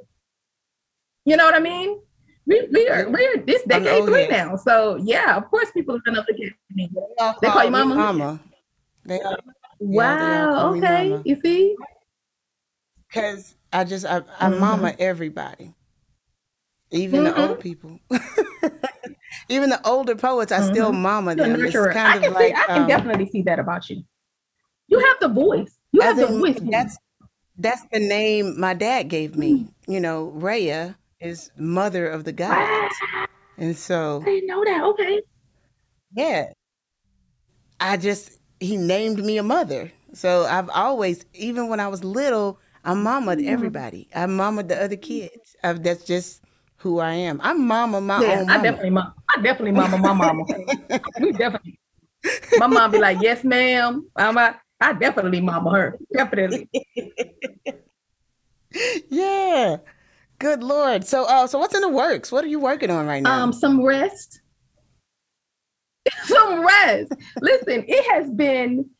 [1.24, 2.00] You know what I mean?
[2.46, 4.56] We, we are we're this decade three now.
[4.56, 6.90] So yeah, of course people are gonna look at me.
[7.18, 7.94] all They call you mama?
[7.94, 8.40] Mama.
[9.06, 9.36] They all
[9.80, 10.54] Wow.
[10.54, 11.08] call me okay.
[11.08, 11.22] mama.
[11.24, 11.76] You see?
[13.08, 14.58] because I just I, I Mhm.
[14.60, 15.72] mama everybody,
[16.90, 17.48] even the Mhm.
[17.48, 17.98] old people,
[19.48, 20.52] even the older poets.
[20.52, 21.00] I still Mhm.
[21.00, 21.64] mama them.
[21.64, 21.76] It's.
[21.76, 22.34] I kind can of see.
[22.34, 24.02] like I can um, definitely see that about you.
[24.88, 25.78] You have the voice.
[25.92, 26.58] You have the voice.
[26.70, 26.98] that's
[27.58, 29.68] that's the name my dad gave me.
[29.86, 32.94] You know, Rhea is mother of the gods,
[33.58, 34.82] and so I didn't know that.
[34.84, 35.22] Okay.
[36.14, 36.52] Yeah.
[37.80, 39.92] I just he named me a mother.
[40.12, 43.48] So I've always, even when I was little, I mamaed Mm.
[43.48, 44.08] everybody.
[44.14, 45.56] I mamaed the other kids.
[45.62, 46.43] I, that's just
[46.84, 47.40] who I am.
[47.42, 49.14] I'm mama my Yeah, own I definitely mom.
[49.34, 50.44] I definitely mama my mama.
[51.18, 51.80] we definitely.
[52.58, 55.98] My mom be like, "Yes, ma'am." I'm a, I definitely mama her.
[56.12, 56.68] Definitely.
[59.08, 59.78] yeah.
[60.38, 61.06] Good lord.
[61.06, 62.30] So uh so what's in the works?
[62.30, 63.44] What are you working on right now?
[63.44, 64.42] Um, some rest.
[66.26, 67.12] some rest.
[67.40, 68.90] Listen, it has been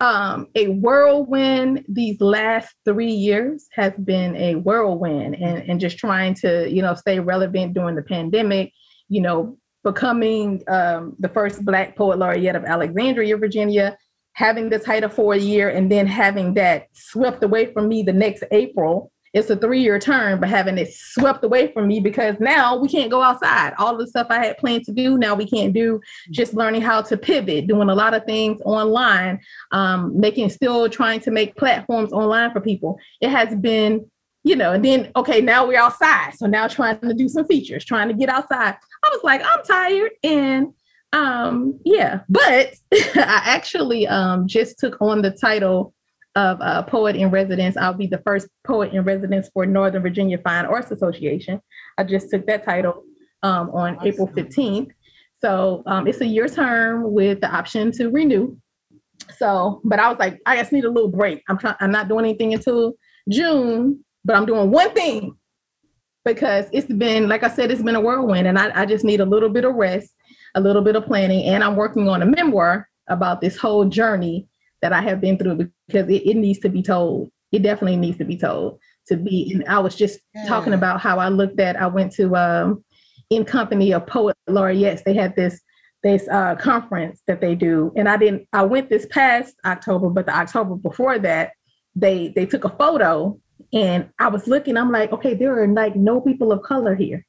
[0.00, 6.34] um a whirlwind these last three years has been a whirlwind and and just trying
[6.34, 8.72] to you know stay relevant during the pandemic
[9.08, 13.96] you know becoming um the first black poet laureate of alexandria virginia
[14.32, 18.12] having the title for a year and then having that swept away from me the
[18.12, 22.76] next april it's a three-year term, but having it swept away from me because now
[22.76, 23.74] we can't go outside.
[23.78, 26.00] All the stuff I had planned to do, now we can't do.
[26.30, 29.40] Just learning how to pivot, doing a lot of things online,
[29.72, 32.96] um, making still trying to make platforms online for people.
[33.20, 34.08] It has been,
[34.44, 36.34] you know, and then okay, now we're outside.
[36.34, 38.76] So now trying to do some features, trying to get outside.
[39.04, 40.72] I was like, I'm tired and
[41.12, 45.94] um yeah but i actually um just took on the title
[46.36, 47.76] of uh, poet in residence.
[47.76, 51.60] I'll be the first poet in residence for Northern Virginia Fine Arts Association.
[51.96, 53.04] I just took that title
[53.42, 54.08] um, on Awesome.
[54.08, 54.90] April 15th.
[55.40, 58.56] So um, it's a year term with the option to renew.
[59.36, 61.42] So, but I was like, I just need a little break.
[61.48, 61.76] I'm trying.
[61.80, 62.94] I'm not doing anything until
[63.30, 65.36] June, but I'm doing one thing
[66.24, 69.20] because it's been, like I said, it's been a whirlwind, and I, I just need
[69.20, 70.12] a little bit of rest,
[70.54, 74.48] a little bit of planning, and I'm working on a memoir about this whole journey
[74.84, 77.30] that I have been through because it, it needs to be told.
[77.52, 78.78] It definitely needs to be told.
[79.08, 81.80] To be, and I was just talking about how I looked at.
[81.80, 82.84] I went to um,
[83.30, 85.02] in company of poet laureates.
[85.02, 85.58] They had this
[86.02, 88.46] this uh, conference that they do, and I didn't.
[88.52, 91.52] I went this past October, but the October before that,
[91.96, 93.40] they they took a photo,
[93.72, 94.76] and I was looking.
[94.76, 97.24] I'm like, okay, there are like no people of color here.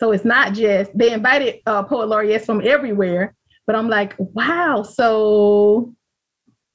[0.00, 3.34] So it's not just they invited uh, poet laureates from everywhere,
[3.66, 4.82] but I'm like, wow.
[4.82, 5.94] So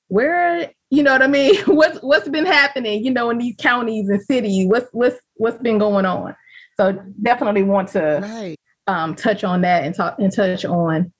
[0.10, 1.56] where you know what I mean?
[1.66, 3.06] What's what's been happening?
[3.06, 6.36] You know, in these counties and cities, what's what's what's been going on?
[6.78, 8.58] So definitely want to right.
[8.88, 11.12] um, touch on that and talk and touch on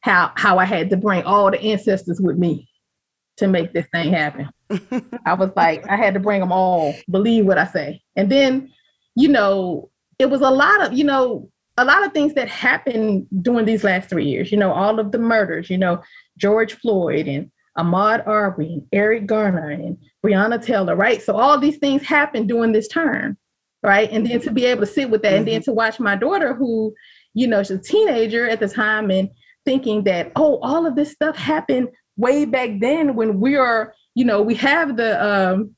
[0.00, 2.68] how how I had to bring all the ancestors with me
[3.36, 4.48] to make this thing happen.
[5.26, 8.02] I was like, I had to bring them all, believe what I say.
[8.16, 8.70] And then,
[9.14, 13.26] you know, it was a lot of, you know, a lot of things that happened
[13.42, 16.02] during these last three years, you know, all of the murders, you know,
[16.36, 21.22] George Floyd and Ahmaud Arbery Eric Garner and Breonna Taylor, right?
[21.22, 23.38] So all these things happened during this term,
[23.82, 24.10] right?
[24.10, 25.38] And then to be able to sit with that mm-hmm.
[25.38, 25.70] and then mm-hmm.
[25.70, 26.94] to watch my daughter who,
[27.34, 29.30] you know, she's a teenager at the time and
[29.64, 34.24] thinking that, oh, all of this stuff happened way back then when we are, you
[34.24, 35.74] know, we have the um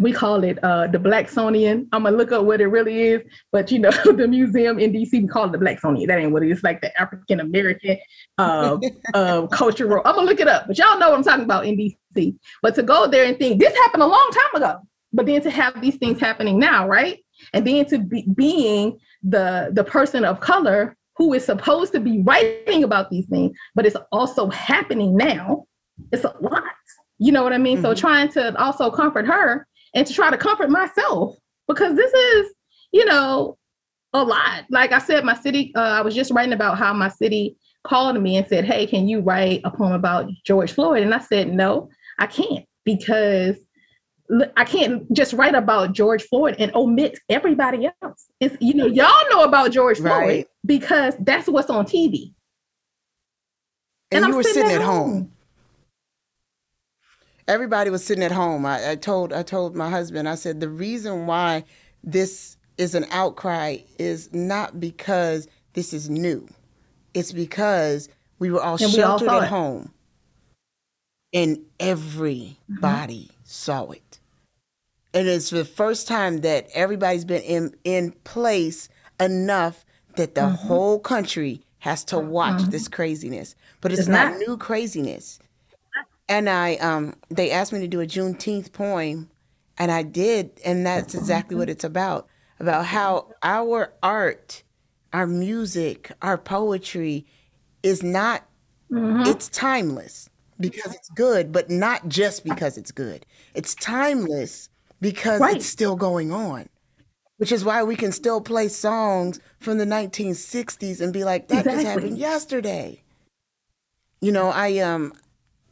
[0.00, 1.86] we call it uh, the Blacksonian.
[1.92, 5.12] I'm gonna look up what it really is, but you know, the museum in DC,
[5.12, 6.06] we call it the Blacksonian.
[6.06, 6.62] That ain't what it is.
[6.62, 7.98] Like the African American
[8.38, 8.78] uh,
[9.14, 10.02] uh, cultural.
[10.04, 12.36] I'm gonna look it up, but y'all know what I'm talking about in DC.
[12.62, 14.80] But to go there and think this happened a long time ago,
[15.12, 17.18] but then to have these things happening now, right?
[17.52, 22.22] And then to be being the the person of color who is supposed to be
[22.22, 25.66] writing about these things, but it's also happening now.
[26.12, 26.64] It's a lot.
[27.18, 27.76] You know what I mean?
[27.76, 27.84] Mm-hmm.
[27.84, 31.36] So trying to also comfort her and to try to comfort myself
[31.68, 32.52] because this is,
[32.92, 33.56] you know,
[34.12, 34.64] a lot.
[34.70, 38.20] Like I said, my city, uh, I was just writing about how my city called
[38.20, 41.02] me and said, Hey, can you write a poem about George Floyd?
[41.02, 43.56] And I said, No, I can't because
[44.56, 48.26] I can't just write about George Floyd and omit everybody else.
[48.38, 50.46] It's, you know, y'all know about George Floyd right.
[50.64, 52.32] because that's what's on TV.
[54.12, 55.10] And, and you I'm were sitting, sitting at home.
[55.10, 55.32] home
[57.50, 58.64] everybody was sitting at home.
[58.64, 61.64] I, I told I told my husband, I said the reason why
[62.02, 66.48] this is an outcry is not because this is new.
[67.12, 68.08] It's because
[68.38, 69.48] we were all and sheltered all at it.
[69.48, 69.92] home.
[71.32, 73.40] And everybody mm-hmm.
[73.44, 74.20] saw it.
[75.12, 79.84] And it's the first time that everybody's been in, in place enough
[80.16, 80.54] that the mm-hmm.
[80.54, 82.70] whole country has to watch mm-hmm.
[82.70, 83.54] this craziness.
[83.80, 85.40] But it's, it's not, not new craziness
[86.30, 89.28] and I um they asked me to do a Juneteenth poem,
[89.76, 94.62] and I did, and that's exactly what it's about about how our art,
[95.12, 97.26] our music, our poetry
[97.82, 98.46] is not
[98.90, 99.28] mm-hmm.
[99.28, 103.26] it's timeless because it's good, but not just because it's good.
[103.54, 104.68] It's timeless
[105.00, 105.56] because right.
[105.56, 106.68] it's still going on.
[107.38, 111.60] Which is why we can still play songs from the 1960s and be like, that
[111.60, 111.82] exactly.
[111.82, 113.02] just happened yesterday.
[114.20, 115.14] You know, I um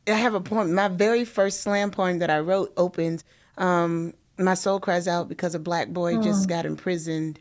[0.09, 0.75] I have a poem.
[0.75, 3.25] My very first slam poem that I wrote opens,
[3.57, 6.23] um, "My soul cries out because a black boy oh.
[6.23, 7.41] just got imprisoned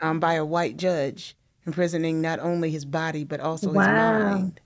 [0.00, 3.82] um, by a white judge, imprisoning not only his body but also wow.
[3.82, 4.60] his mind."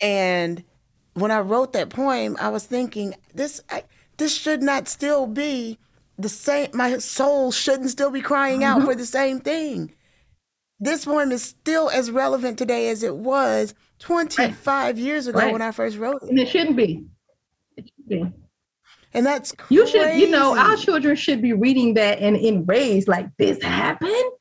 [0.00, 0.64] And
[1.14, 3.84] when I wrote that poem, I was thinking this I,
[4.16, 5.78] this should not still be
[6.18, 6.70] the same.
[6.74, 8.86] My soul shouldn't still be crying out mm-hmm.
[8.90, 9.92] for the same thing.
[10.78, 14.96] This poem is still as relevant today as it was 25 right.
[14.96, 15.52] years ago right.
[15.52, 16.30] when I first wrote it.
[16.30, 17.04] And it shouldn't be.
[17.76, 18.32] It should be.
[19.14, 19.74] And that's crazy.
[19.74, 23.62] you should, you know, our children should be reading that and in enraged like this
[23.62, 24.32] happened.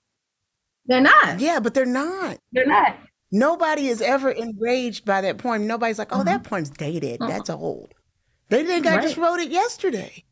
[0.85, 1.39] They're not.
[1.39, 2.37] Yeah, but they're not.
[2.51, 2.97] They're not.
[3.31, 5.65] Nobody is ever enraged by that poem.
[5.65, 6.49] Nobody's like, oh, that mm-hmm.
[6.49, 7.21] poem's dated.
[7.21, 7.31] Uh-huh.
[7.31, 7.93] That's old.
[8.49, 8.99] They think right.
[8.99, 10.23] I just wrote it yesterday.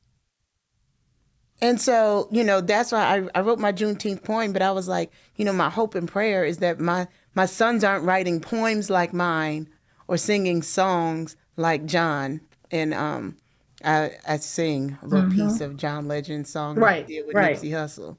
[1.62, 4.88] And so, you know, that's why I, I wrote my Juneteenth poem, but I was
[4.88, 8.90] like, you know, my hope and prayer is that my my sons aren't writing poems
[8.90, 9.70] like mine
[10.08, 12.42] or singing songs like John.
[12.72, 13.38] And um,
[13.84, 15.50] I, I sing a little mm-hmm.
[15.50, 17.56] piece of John Legend's song right, with right.
[17.56, 18.18] Nipsey Hussle.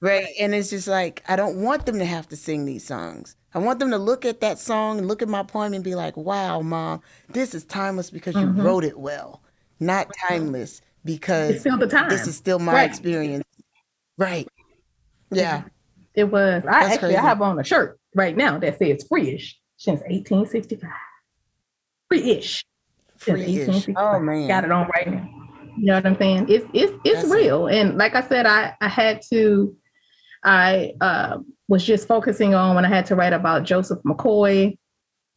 [0.00, 0.28] Right.
[0.38, 3.36] And it's just like, I don't want them to have to sing these songs.
[3.54, 5.94] I want them to look at that song and look at my poem and be
[5.94, 8.58] like, wow, mom, this is timeless because mm-hmm.
[8.58, 9.42] you wrote it well,
[9.80, 12.08] not timeless because time.
[12.08, 12.90] this is still my right.
[12.90, 13.44] experience.
[14.18, 14.46] Right.
[15.32, 15.64] Yeah.
[16.14, 16.64] It was.
[16.66, 17.16] I That's actually crazy.
[17.16, 20.90] I have on a shirt right now that says free-ish since 1865.
[22.08, 22.64] Free-ish.
[23.16, 23.88] Free-ish.
[23.96, 24.48] Oh man.
[24.48, 25.28] Got it on right now.
[25.76, 26.46] You know what I'm saying?
[26.48, 27.68] It's it's it's That's real.
[27.68, 27.76] It.
[27.76, 29.76] And like I said, I I had to
[30.42, 34.76] I uh, was just focusing on when I had to write about Joseph McCoy.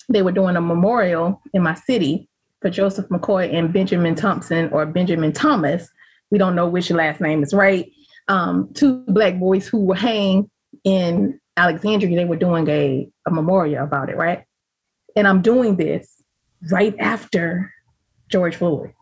[0.10, 2.28] They were doing a memorial in my city
[2.62, 5.88] for Joseph McCoy and Benjamin Thompson or Benjamin Thomas.
[6.32, 7.92] We don't know which last name is right.
[8.28, 10.50] Um, two black boys who were hanged
[10.84, 14.44] in Alexandria, they were doing a, a memorial about it, right?
[15.16, 16.22] And I'm doing this
[16.72, 17.72] right after
[18.30, 18.94] George Floyd.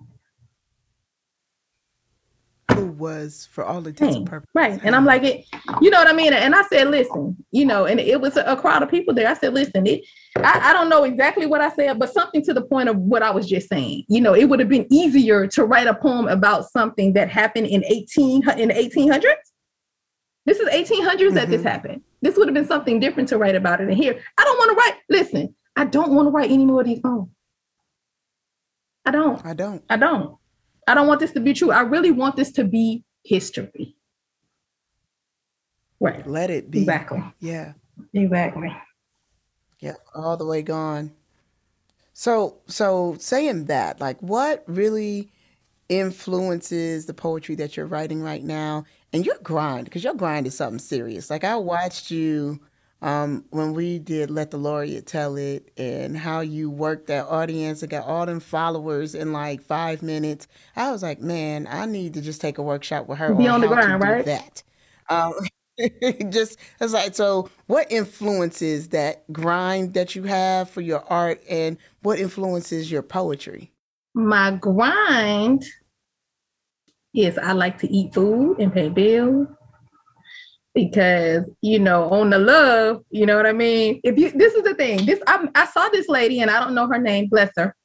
[2.73, 4.49] Who was, for all intents and purposes.
[4.53, 4.79] Right.
[4.83, 5.45] And I'm like, it,
[5.81, 6.33] you know what I mean?
[6.33, 9.27] And I said, listen, you know, and it was a, crowd of people there.
[9.27, 10.01] I said, listen, it,
[10.37, 13.23] I, I don't know exactly what I said, but something to the point of what
[13.23, 14.03] I was just saying.
[14.07, 17.67] You know, it would have been easier to write a poem about something that happened
[17.67, 19.23] in 18 in the 1800s
[20.49, 21.35] this is 1800s mm-hmm.
[21.35, 21.67] that this mm-hmm.
[21.67, 22.01] happened.
[22.21, 23.87] This would have been something different to write about it.
[23.87, 24.99] And here, I don't want to write.
[25.09, 27.29] Listen, I don't want to write any more of these poems.
[29.05, 29.43] I don't.
[29.45, 29.83] I don't.
[29.89, 30.37] I don't.
[30.87, 31.71] I don't want this to be true.
[31.71, 33.95] I really want this to be history.
[35.99, 36.27] Right.
[36.27, 36.79] Let it be.
[36.79, 37.23] Exactly.
[37.39, 37.73] Yeah.
[38.13, 38.75] Exactly.
[39.79, 39.95] Yeah.
[40.13, 41.11] All the way gone.
[42.13, 45.31] So, so saying that, like, what really
[45.87, 49.85] influences the poetry that you're writing right now and your grind?
[49.85, 51.29] Because your grind is something serious.
[51.29, 52.59] Like, I watched you
[53.01, 57.81] um, when we did Let the Laureate Tell It and how you worked that audience
[57.81, 60.47] and got all them followers in like five minutes.
[60.75, 63.61] I was like, man, I need to just take a workshop with her Be on
[63.61, 64.25] the how to grind, right?
[64.25, 64.63] that.
[65.09, 65.33] Um,
[66.29, 71.77] just it's like so what influences that grind that you have for your art and
[72.01, 73.71] what influences your poetry
[74.13, 75.65] My grind
[77.13, 79.47] is I like to eat food and pay bills
[80.73, 83.99] because you know on the love, you know what I mean.
[84.03, 86.75] If you this is the thing, this I, I saw this lady and I don't
[86.75, 87.75] know her name, bless her.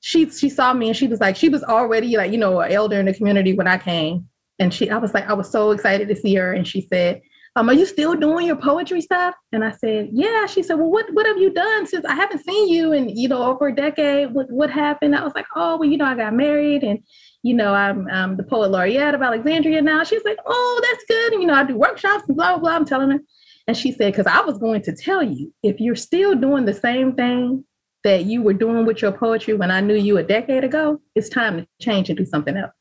[0.00, 2.72] She she saw me and she was like she was already like you know an
[2.72, 4.28] elder in the community when I came
[4.58, 7.20] and she I was like I was so excited to see her and she said
[7.56, 9.34] um, are you still doing your poetry stuff?
[9.52, 10.46] And I said, yeah.
[10.46, 13.28] She said, well, what, what have you done since I haven't seen you in, you
[13.28, 14.32] know, over a decade?
[14.32, 15.16] What, what happened?
[15.16, 17.00] I was like, oh, well, you know, I got married and,
[17.42, 20.04] you know, I'm, I'm the poet laureate of Alexandria now.
[20.04, 21.32] She's like, oh, that's good.
[21.32, 22.76] And, you know, I do workshops and blah, blah, blah.
[22.76, 23.18] I'm telling her.
[23.66, 26.74] And she said, because I was going to tell you, if you're still doing the
[26.74, 27.64] same thing
[28.04, 31.28] that you were doing with your poetry when I knew you a decade ago, it's
[31.28, 32.72] time to change and do something else.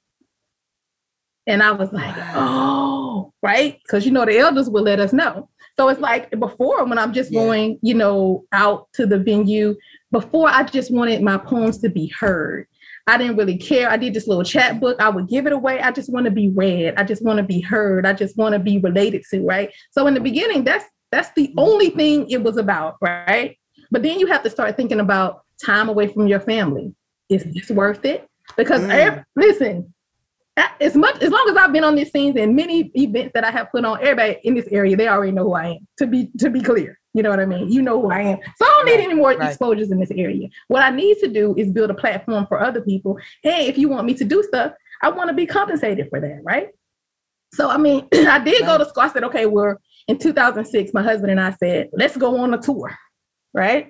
[1.49, 3.79] And I was like, oh, right?
[3.83, 5.49] Because you know the elders will let us know.
[5.77, 7.43] So it's like before when I'm just Yeah.
[7.43, 9.75] going, you know, out to the venue,
[10.11, 12.67] before I just wanted my poems to be heard.
[13.07, 13.89] I didn't really care.
[13.89, 15.01] I did this little chapbook.
[15.01, 15.79] I would give it away.
[15.81, 16.93] I just want to be read.
[16.97, 18.05] I just want to be heard.
[18.05, 19.73] I just want to be related to, right?
[19.89, 23.57] So in the beginning, that's that's the only thing it was about, right?
[23.89, 26.93] But then you have to start thinking about time away from your family.
[27.29, 28.27] Is this worth it?
[28.55, 28.93] Because Mm.
[28.93, 29.91] ev- listen,
[30.79, 33.51] as much as long as I've been on these scenes and many events that I
[33.51, 35.87] have put on, everybody in this area they already know who I am.
[35.97, 37.71] To be to be clear, you know what I mean.
[37.71, 39.49] You know who I am, so I don't need any more right.
[39.49, 40.47] exposures in this area.
[40.67, 43.17] What I need to do is build a platform for other people.
[43.43, 46.39] Hey, if you want me to do stuff, I want to be compensated for that,
[46.43, 46.69] right?
[47.53, 49.03] So I mean, I did go to school.
[49.03, 50.93] I said, okay, we're in 2006.
[50.93, 52.95] My husband and I said, let's go on a tour,
[53.53, 53.87] right?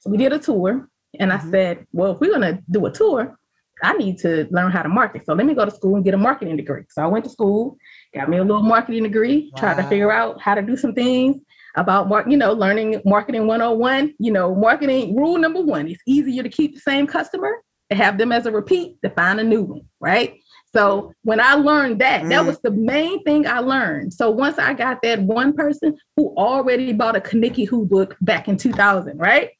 [0.00, 0.88] So we did a tour,
[1.18, 1.50] and I Mhm.
[1.50, 3.38] said, well, if we're gonna do a tour,
[3.82, 5.24] I need to learn how to market.
[5.26, 6.84] So let me go to school and get a marketing degree.
[6.88, 7.76] So I went to school,
[8.14, 11.36] got me a little marketing degree, tried to figure out how to do some things
[11.76, 14.14] about mark, you know, learning marketing 101.
[14.18, 18.18] You know, marketing rule number one, it's easier to keep the same customer and have
[18.18, 20.40] them as a repeat to find a new one, right?
[20.74, 22.46] So when I learned that, that Mm.
[22.46, 24.12] was the main thing I learned.
[24.12, 28.48] So once I got that one person who already bought a KaNikki Who book back
[28.48, 29.50] in 2000, right?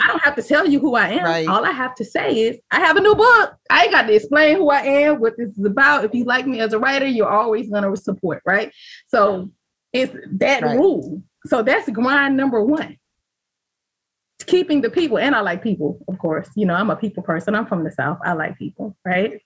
[0.00, 1.24] I don't have to tell you who I am.
[1.24, 1.48] Right.
[1.48, 3.54] All I have to say is I have a new book.
[3.70, 6.04] I ain't got to explain who I am, what this is about.
[6.04, 8.72] If you like me as a writer, you're always gonna support, right?
[9.08, 9.50] So
[9.92, 10.78] it's that Right.
[10.78, 11.22] rule.
[11.46, 12.96] So that's grind number one.
[14.46, 16.48] Keeping the people, and I like people, of course.
[16.54, 17.54] You know, I'm a people person.
[17.54, 18.18] I'm from the South.
[18.24, 19.40] I like people, right?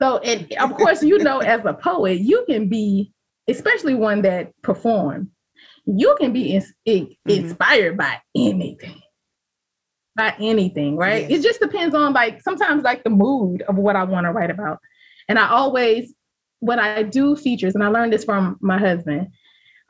[0.00, 3.12] So, and of course, you know, as a poet, you can be,
[3.48, 5.30] especially one that perform,
[5.86, 7.16] you can be ins- Mhm.
[7.26, 9.00] inspired by anything
[10.16, 11.28] by anything, right?
[11.28, 11.40] Yes.
[11.40, 14.50] It just depends on like sometimes like the mood of what I want to write
[14.50, 14.78] about.
[15.28, 16.14] And I always
[16.64, 19.28] when I do features, and I learned this from my husband,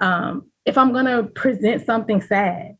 [0.01, 2.77] um, if I'm gonna present something sad,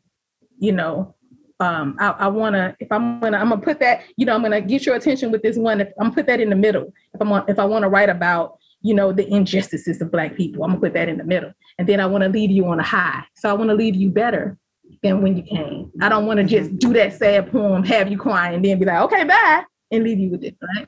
[0.59, 1.15] you know,
[1.61, 4.59] um, I, I wanna if I'm gonna I'm gonna put that, you know, I'm gonna
[4.59, 5.79] get your attention with this one.
[5.79, 7.89] If I'm gonna put that in the middle, if I'm on, if I want to
[7.89, 11.23] write about you know the injustices of black people, I'm gonna put that in the
[11.23, 13.23] middle, and then I want to leave you on a high.
[13.35, 14.57] So I want to leave you better
[15.05, 15.91] than when you came.
[16.01, 18.85] I don't want to just do that sad poem, have you crying, and then be
[18.85, 20.87] like, okay, bye, and leave you with it, right?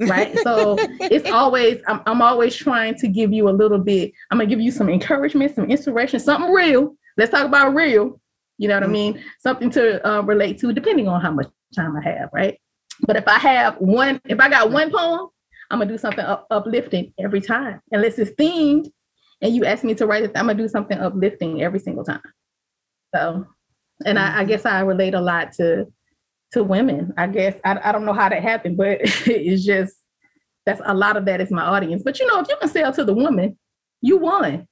[0.00, 0.38] Right.
[0.38, 4.48] So it's always, I'm, I'm always trying to give you a little bit, I'm gonna
[4.48, 6.96] give you some encouragement, some inspiration, something real.
[7.16, 8.20] Let's talk about real.
[8.58, 9.22] You know what I mean?
[9.38, 12.58] Something to uh, relate to, depending on how much time I have, right?
[13.06, 15.28] But if I have one, if I got one poem,
[15.70, 18.88] I'm gonna do something up, uplifting every time, unless it's themed,
[19.42, 20.32] and you ask me to write it.
[20.36, 22.22] I'm gonna do something uplifting every single time.
[23.14, 23.46] So,
[24.06, 24.48] and I, I Mhm.
[24.48, 25.86] guess I relate a lot to
[26.52, 27.12] to women.
[27.16, 29.96] I guess I, I don't know how that happened, but it's just
[30.66, 32.02] that's a lot of that is my audience.
[32.04, 33.58] But you know, if you can sell to the woman,
[34.00, 34.66] you won.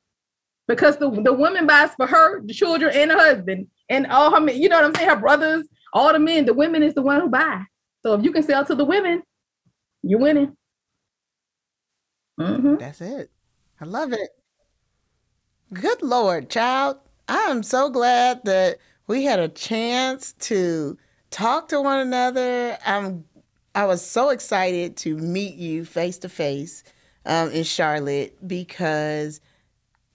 [0.68, 4.40] Because the, the woman buys for her, the children, and the husband, and all her
[4.40, 5.08] men, you know what I'm saying?
[5.08, 7.64] Her brothers, all the men, the women is the one who buy.
[8.06, 9.22] So if you can sell to the women,
[10.02, 10.56] you're winning.
[12.38, 12.78] Mhm.
[12.78, 13.30] That's it.
[13.80, 14.30] I love it.
[15.72, 16.98] Good Lord, child.
[17.30, 20.98] I am so glad that we had a chance to
[21.30, 22.76] talk to one another.
[22.84, 23.24] I'm
[23.74, 26.82] I was so excited to meet you face to face
[27.26, 29.40] in Charlotte because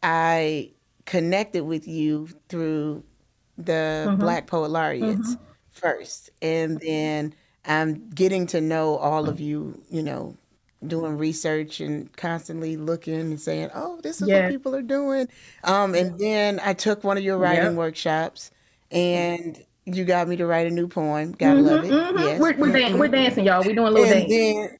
[0.03, 0.73] I
[1.05, 3.05] connected with you through
[3.57, 4.17] the Mhm.
[4.19, 5.45] Black Poet Laureates Mhm.
[5.71, 7.35] first, and then
[7.65, 9.83] I'm getting to know all of you.
[9.89, 10.37] You know,
[10.87, 15.27] doing research and constantly looking and saying, "Oh, this is what people are doing."
[15.63, 17.73] Um, and then I took one of your writing Yep.
[17.75, 18.51] workshops,
[18.91, 21.31] and you got me to write a new poem.
[21.33, 21.91] Gotta Mhm, love it.
[21.91, 22.23] mhm.
[22.23, 22.39] Yes.
[22.41, 23.63] We're, we're, dan- we're dancing, y'all.
[23.63, 24.77] We're doing a little And dance.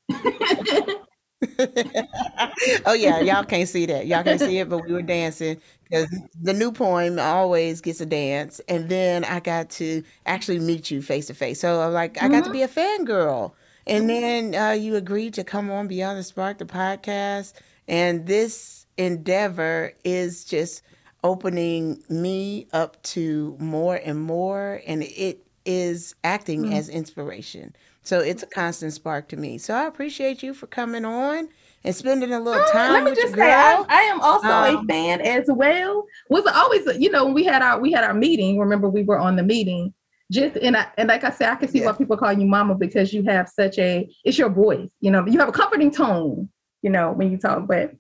[1.60, 2.06] then
[2.86, 4.08] oh yeah, y'all can't see that.
[4.08, 6.08] Y'all can't see it, but we were dancing because
[6.42, 11.02] the new poem always gets a dance, and then I got to actually meet you
[11.02, 11.60] face to face.
[11.60, 12.54] So I'm like, I got to Mhm.
[12.54, 13.52] be a fangirl,
[13.88, 17.54] and then uh, you agreed to come on Beyond the Spark, the podcast,
[17.88, 20.82] and this endeavor is just
[21.24, 26.74] opening me up to more and more, and it is acting Mm.
[26.74, 27.76] as inspiration.
[28.04, 29.58] So it's a constant spark to me.
[29.58, 31.50] So I appreciate you for coming on
[31.84, 33.84] and spending a little Mm, time Let me with just your say, I.
[33.90, 36.06] I am also a Um, fan as well.
[36.30, 38.60] Was always, you know, when we had our we had our meeting.
[38.60, 39.92] Remember, we were on the meeting.
[40.32, 41.88] Just and I, and like I said, I can see Yeah.
[41.88, 44.90] why people call you mama because you have such a it's your voice.
[45.00, 46.50] You know, you have a comforting tone.
[46.82, 47.94] You know, when you talk, but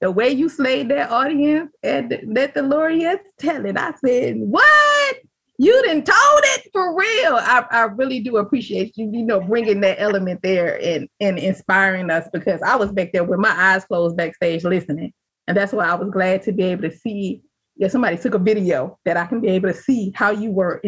[0.00, 5.16] the way you slayed that audience and let the laureates tell it, I said, "What?
[5.58, 9.80] You didn't told it for real." I, I really do appreciate you, you know, bringing
[9.82, 13.84] that element there and and inspiring us because I was back there with my eyes
[13.86, 15.12] closed backstage listening,
[15.46, 17.42] and that's why I was glad to be able to see.
[17.76, 20.80] Yeah, somebody took a video that I can be able to see how you were.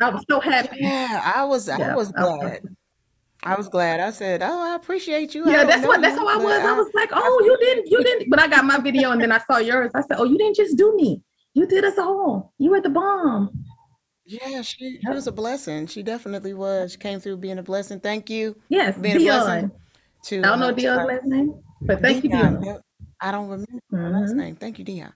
[0.00, 0.76] I was so happy.
[0.80, 2.62] yeah, I was I Yeah, was I was- glad.
[3.42, 4.00] I was glad.
[4.00, 6.64] I said, "Oh, I appreciate you." Yeah, that's what that's how I was.
[6.64, 8.28] I was like, oh, you didn't, you didn't.
[8.28, 9.92] But I got my video and then I saw yours.
[9.94, 11.22] I said, oh, you didn't just do me.
[11.54, 12.52] You did us all.
[12.58, 13.64] You were the bomb.
[14.24, 15.86] Yeah, she, she was a blessing.
[15.86, 16.92] She definitely was.
[16.92, 18.00] She came through being a blessing.
[18.00, 18.56] Thank you.
[18.68, 19.72] Yes, Being a blessing Dion.
[20.24, 22.54] To I don't know Dion's last name, but thank you, Dion.
[22.54, 22.64] Dion.
[22.64, 22.82] Yep.
[23.20, 24.38] I don't remember her last mm-hmm.
[24.40, 24.56] name.
[24.56, 25.12] Thank you, Dion.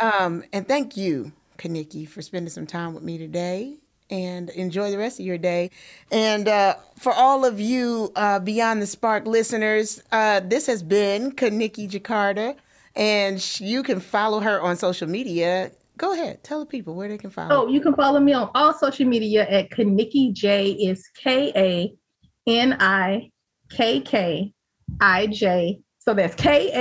[0.00, 3.76] Um, and thank you, KaNikki, for spending some time with me today.
[4.10, 5.70] And enjoy the rest of your day.
[6.10, 11.30] And uh, for all of you uh, Beyond the Spark listeners, uh, this has been
[11.30, 12.56] KaNikki Jakarta,
[12.96, 15.70] and sh- you can follow her on social media.
[15.96, 17.66] Go ahead, tell the people where they can follow.
[17.66, 21.94] Oh, you can follow me on all social media at KaNikki J is K A
[22.48, 23.30] N I
[23.70, 24.52] K K
[25.00, 25.78] I J.
[26.00, 26.72] So that's K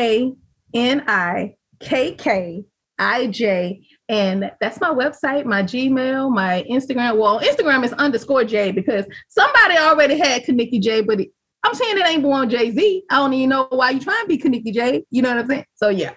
[3.00, 3.88] A N I K K I J.
[4.10, 7.18] And that's my website, my Gmail, my Instagram.
[7.18, 11.20] Well, Instagram is underscore J because somebody already had KaNikki J, but
[11.64, 13.04] I'm saying it ain't born Jay Z.
[13.12, 15.06] I don't even know why you trying to be KaNikki J.
[15.12, 15.66] You know what I'm saying?
[15.76, 16.14] So yeah,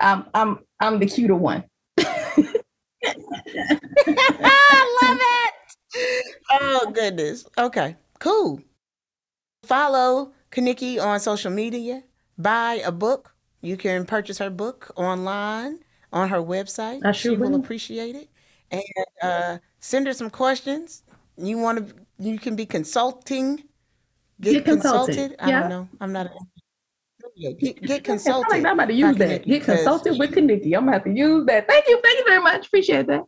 [0.00, 1.64] I'm I'm I'm the cuter one.
[1.98, 2.18] I
[5.02, 5.54] love it.
[6.50, 7.46] Oh goodness.
[7.58, 8.60] Okay, cool.
[9.64, 12.02] Follow KaNikki on social media.
[12.38, 13.34] Buy a book.
[13.62, 15.78] You can purchase her book online
[16.12, 17.04] on her website.
[17.04, 18.28] I sure she will appreciate it.
[18.70, 18.82] And
[19.22, 21.02] uh, send her some questions.
[21.36, 21.94] You want to?
[22.18, 23.64] You can be consulting.
[24.40, 25.14] Get, Get consulted.
[25.16, 25.36] consulted.
[25.44, 25.60] I Yeah.
[25.60, 25.88] don't know.
[26.00, 26.26] I'm not.
[26.26, 28.50] A, get, get I consulted.
[28.50, 29.46] like, I'm about to use that.
[29.46, 30.76] Get consulted with KaNikki.
[30.76, 31.66] I'm about to use that.
[31.68, 32.00] Thank you.
[32.02, 32.66] Thank you very much.
[32.66, 33.24] Appreciate that.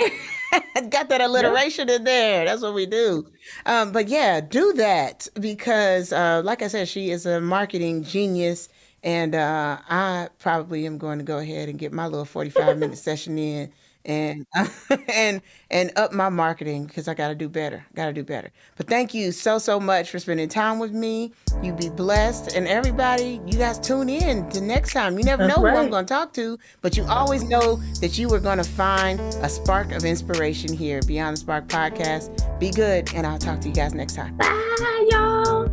[0.90, 2.44] Got that alliteration in there.
[2.44, 3.26] That's what we do.
[3.66, 8.68] Um, but yeah, do that because, uh, like I said, she is a marketing genius,
[9.02, 12.98] and uh, I probably am going to go ahead and get my little forty-five minute
[13.10, 13.72] session in,
[14.04, 14.46] and
[15.08, 15.40] and
[15.70, 17.84] and up my marketing because I got to do better.
[17.94, 18.50] Got to do better.
[18.76, 21.32] But thank you so so much for spending time with me.
[21.62, 25.18] You be blessed, and everybody, you guys tune in to next time.
[25.18, 28.18] You never That's know who I'm going to talk to, but you always know that
[28.18, 32.58] you are going to find a spark of inspiration here, Beyond the Spark podcast.
[32.58, 34.36] Be good, and I'll talk to you guys next time.
[34.36, 35.70] Bye, y'all.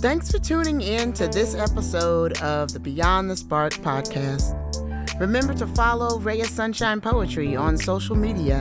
[0.00, 4.56] Thanks for tuning in to this episode of the Beyond the Spark podcast.
[5.20, 8.60] Remember to follow Raya Sunshine Poetry on social media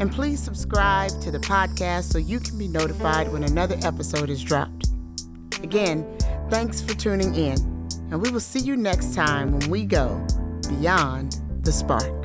[0.00, 4.42] and please subscribe to the podcast so you can be notified when another episode is
[4.42, 4.88] dropped.
[5.62, 6.04] Again,
[6.50, 7.54] thanks for tuning in,
[8.10, 10.26] and we will see you next time when we go
[10.68, 12.19] Beyond the Spark.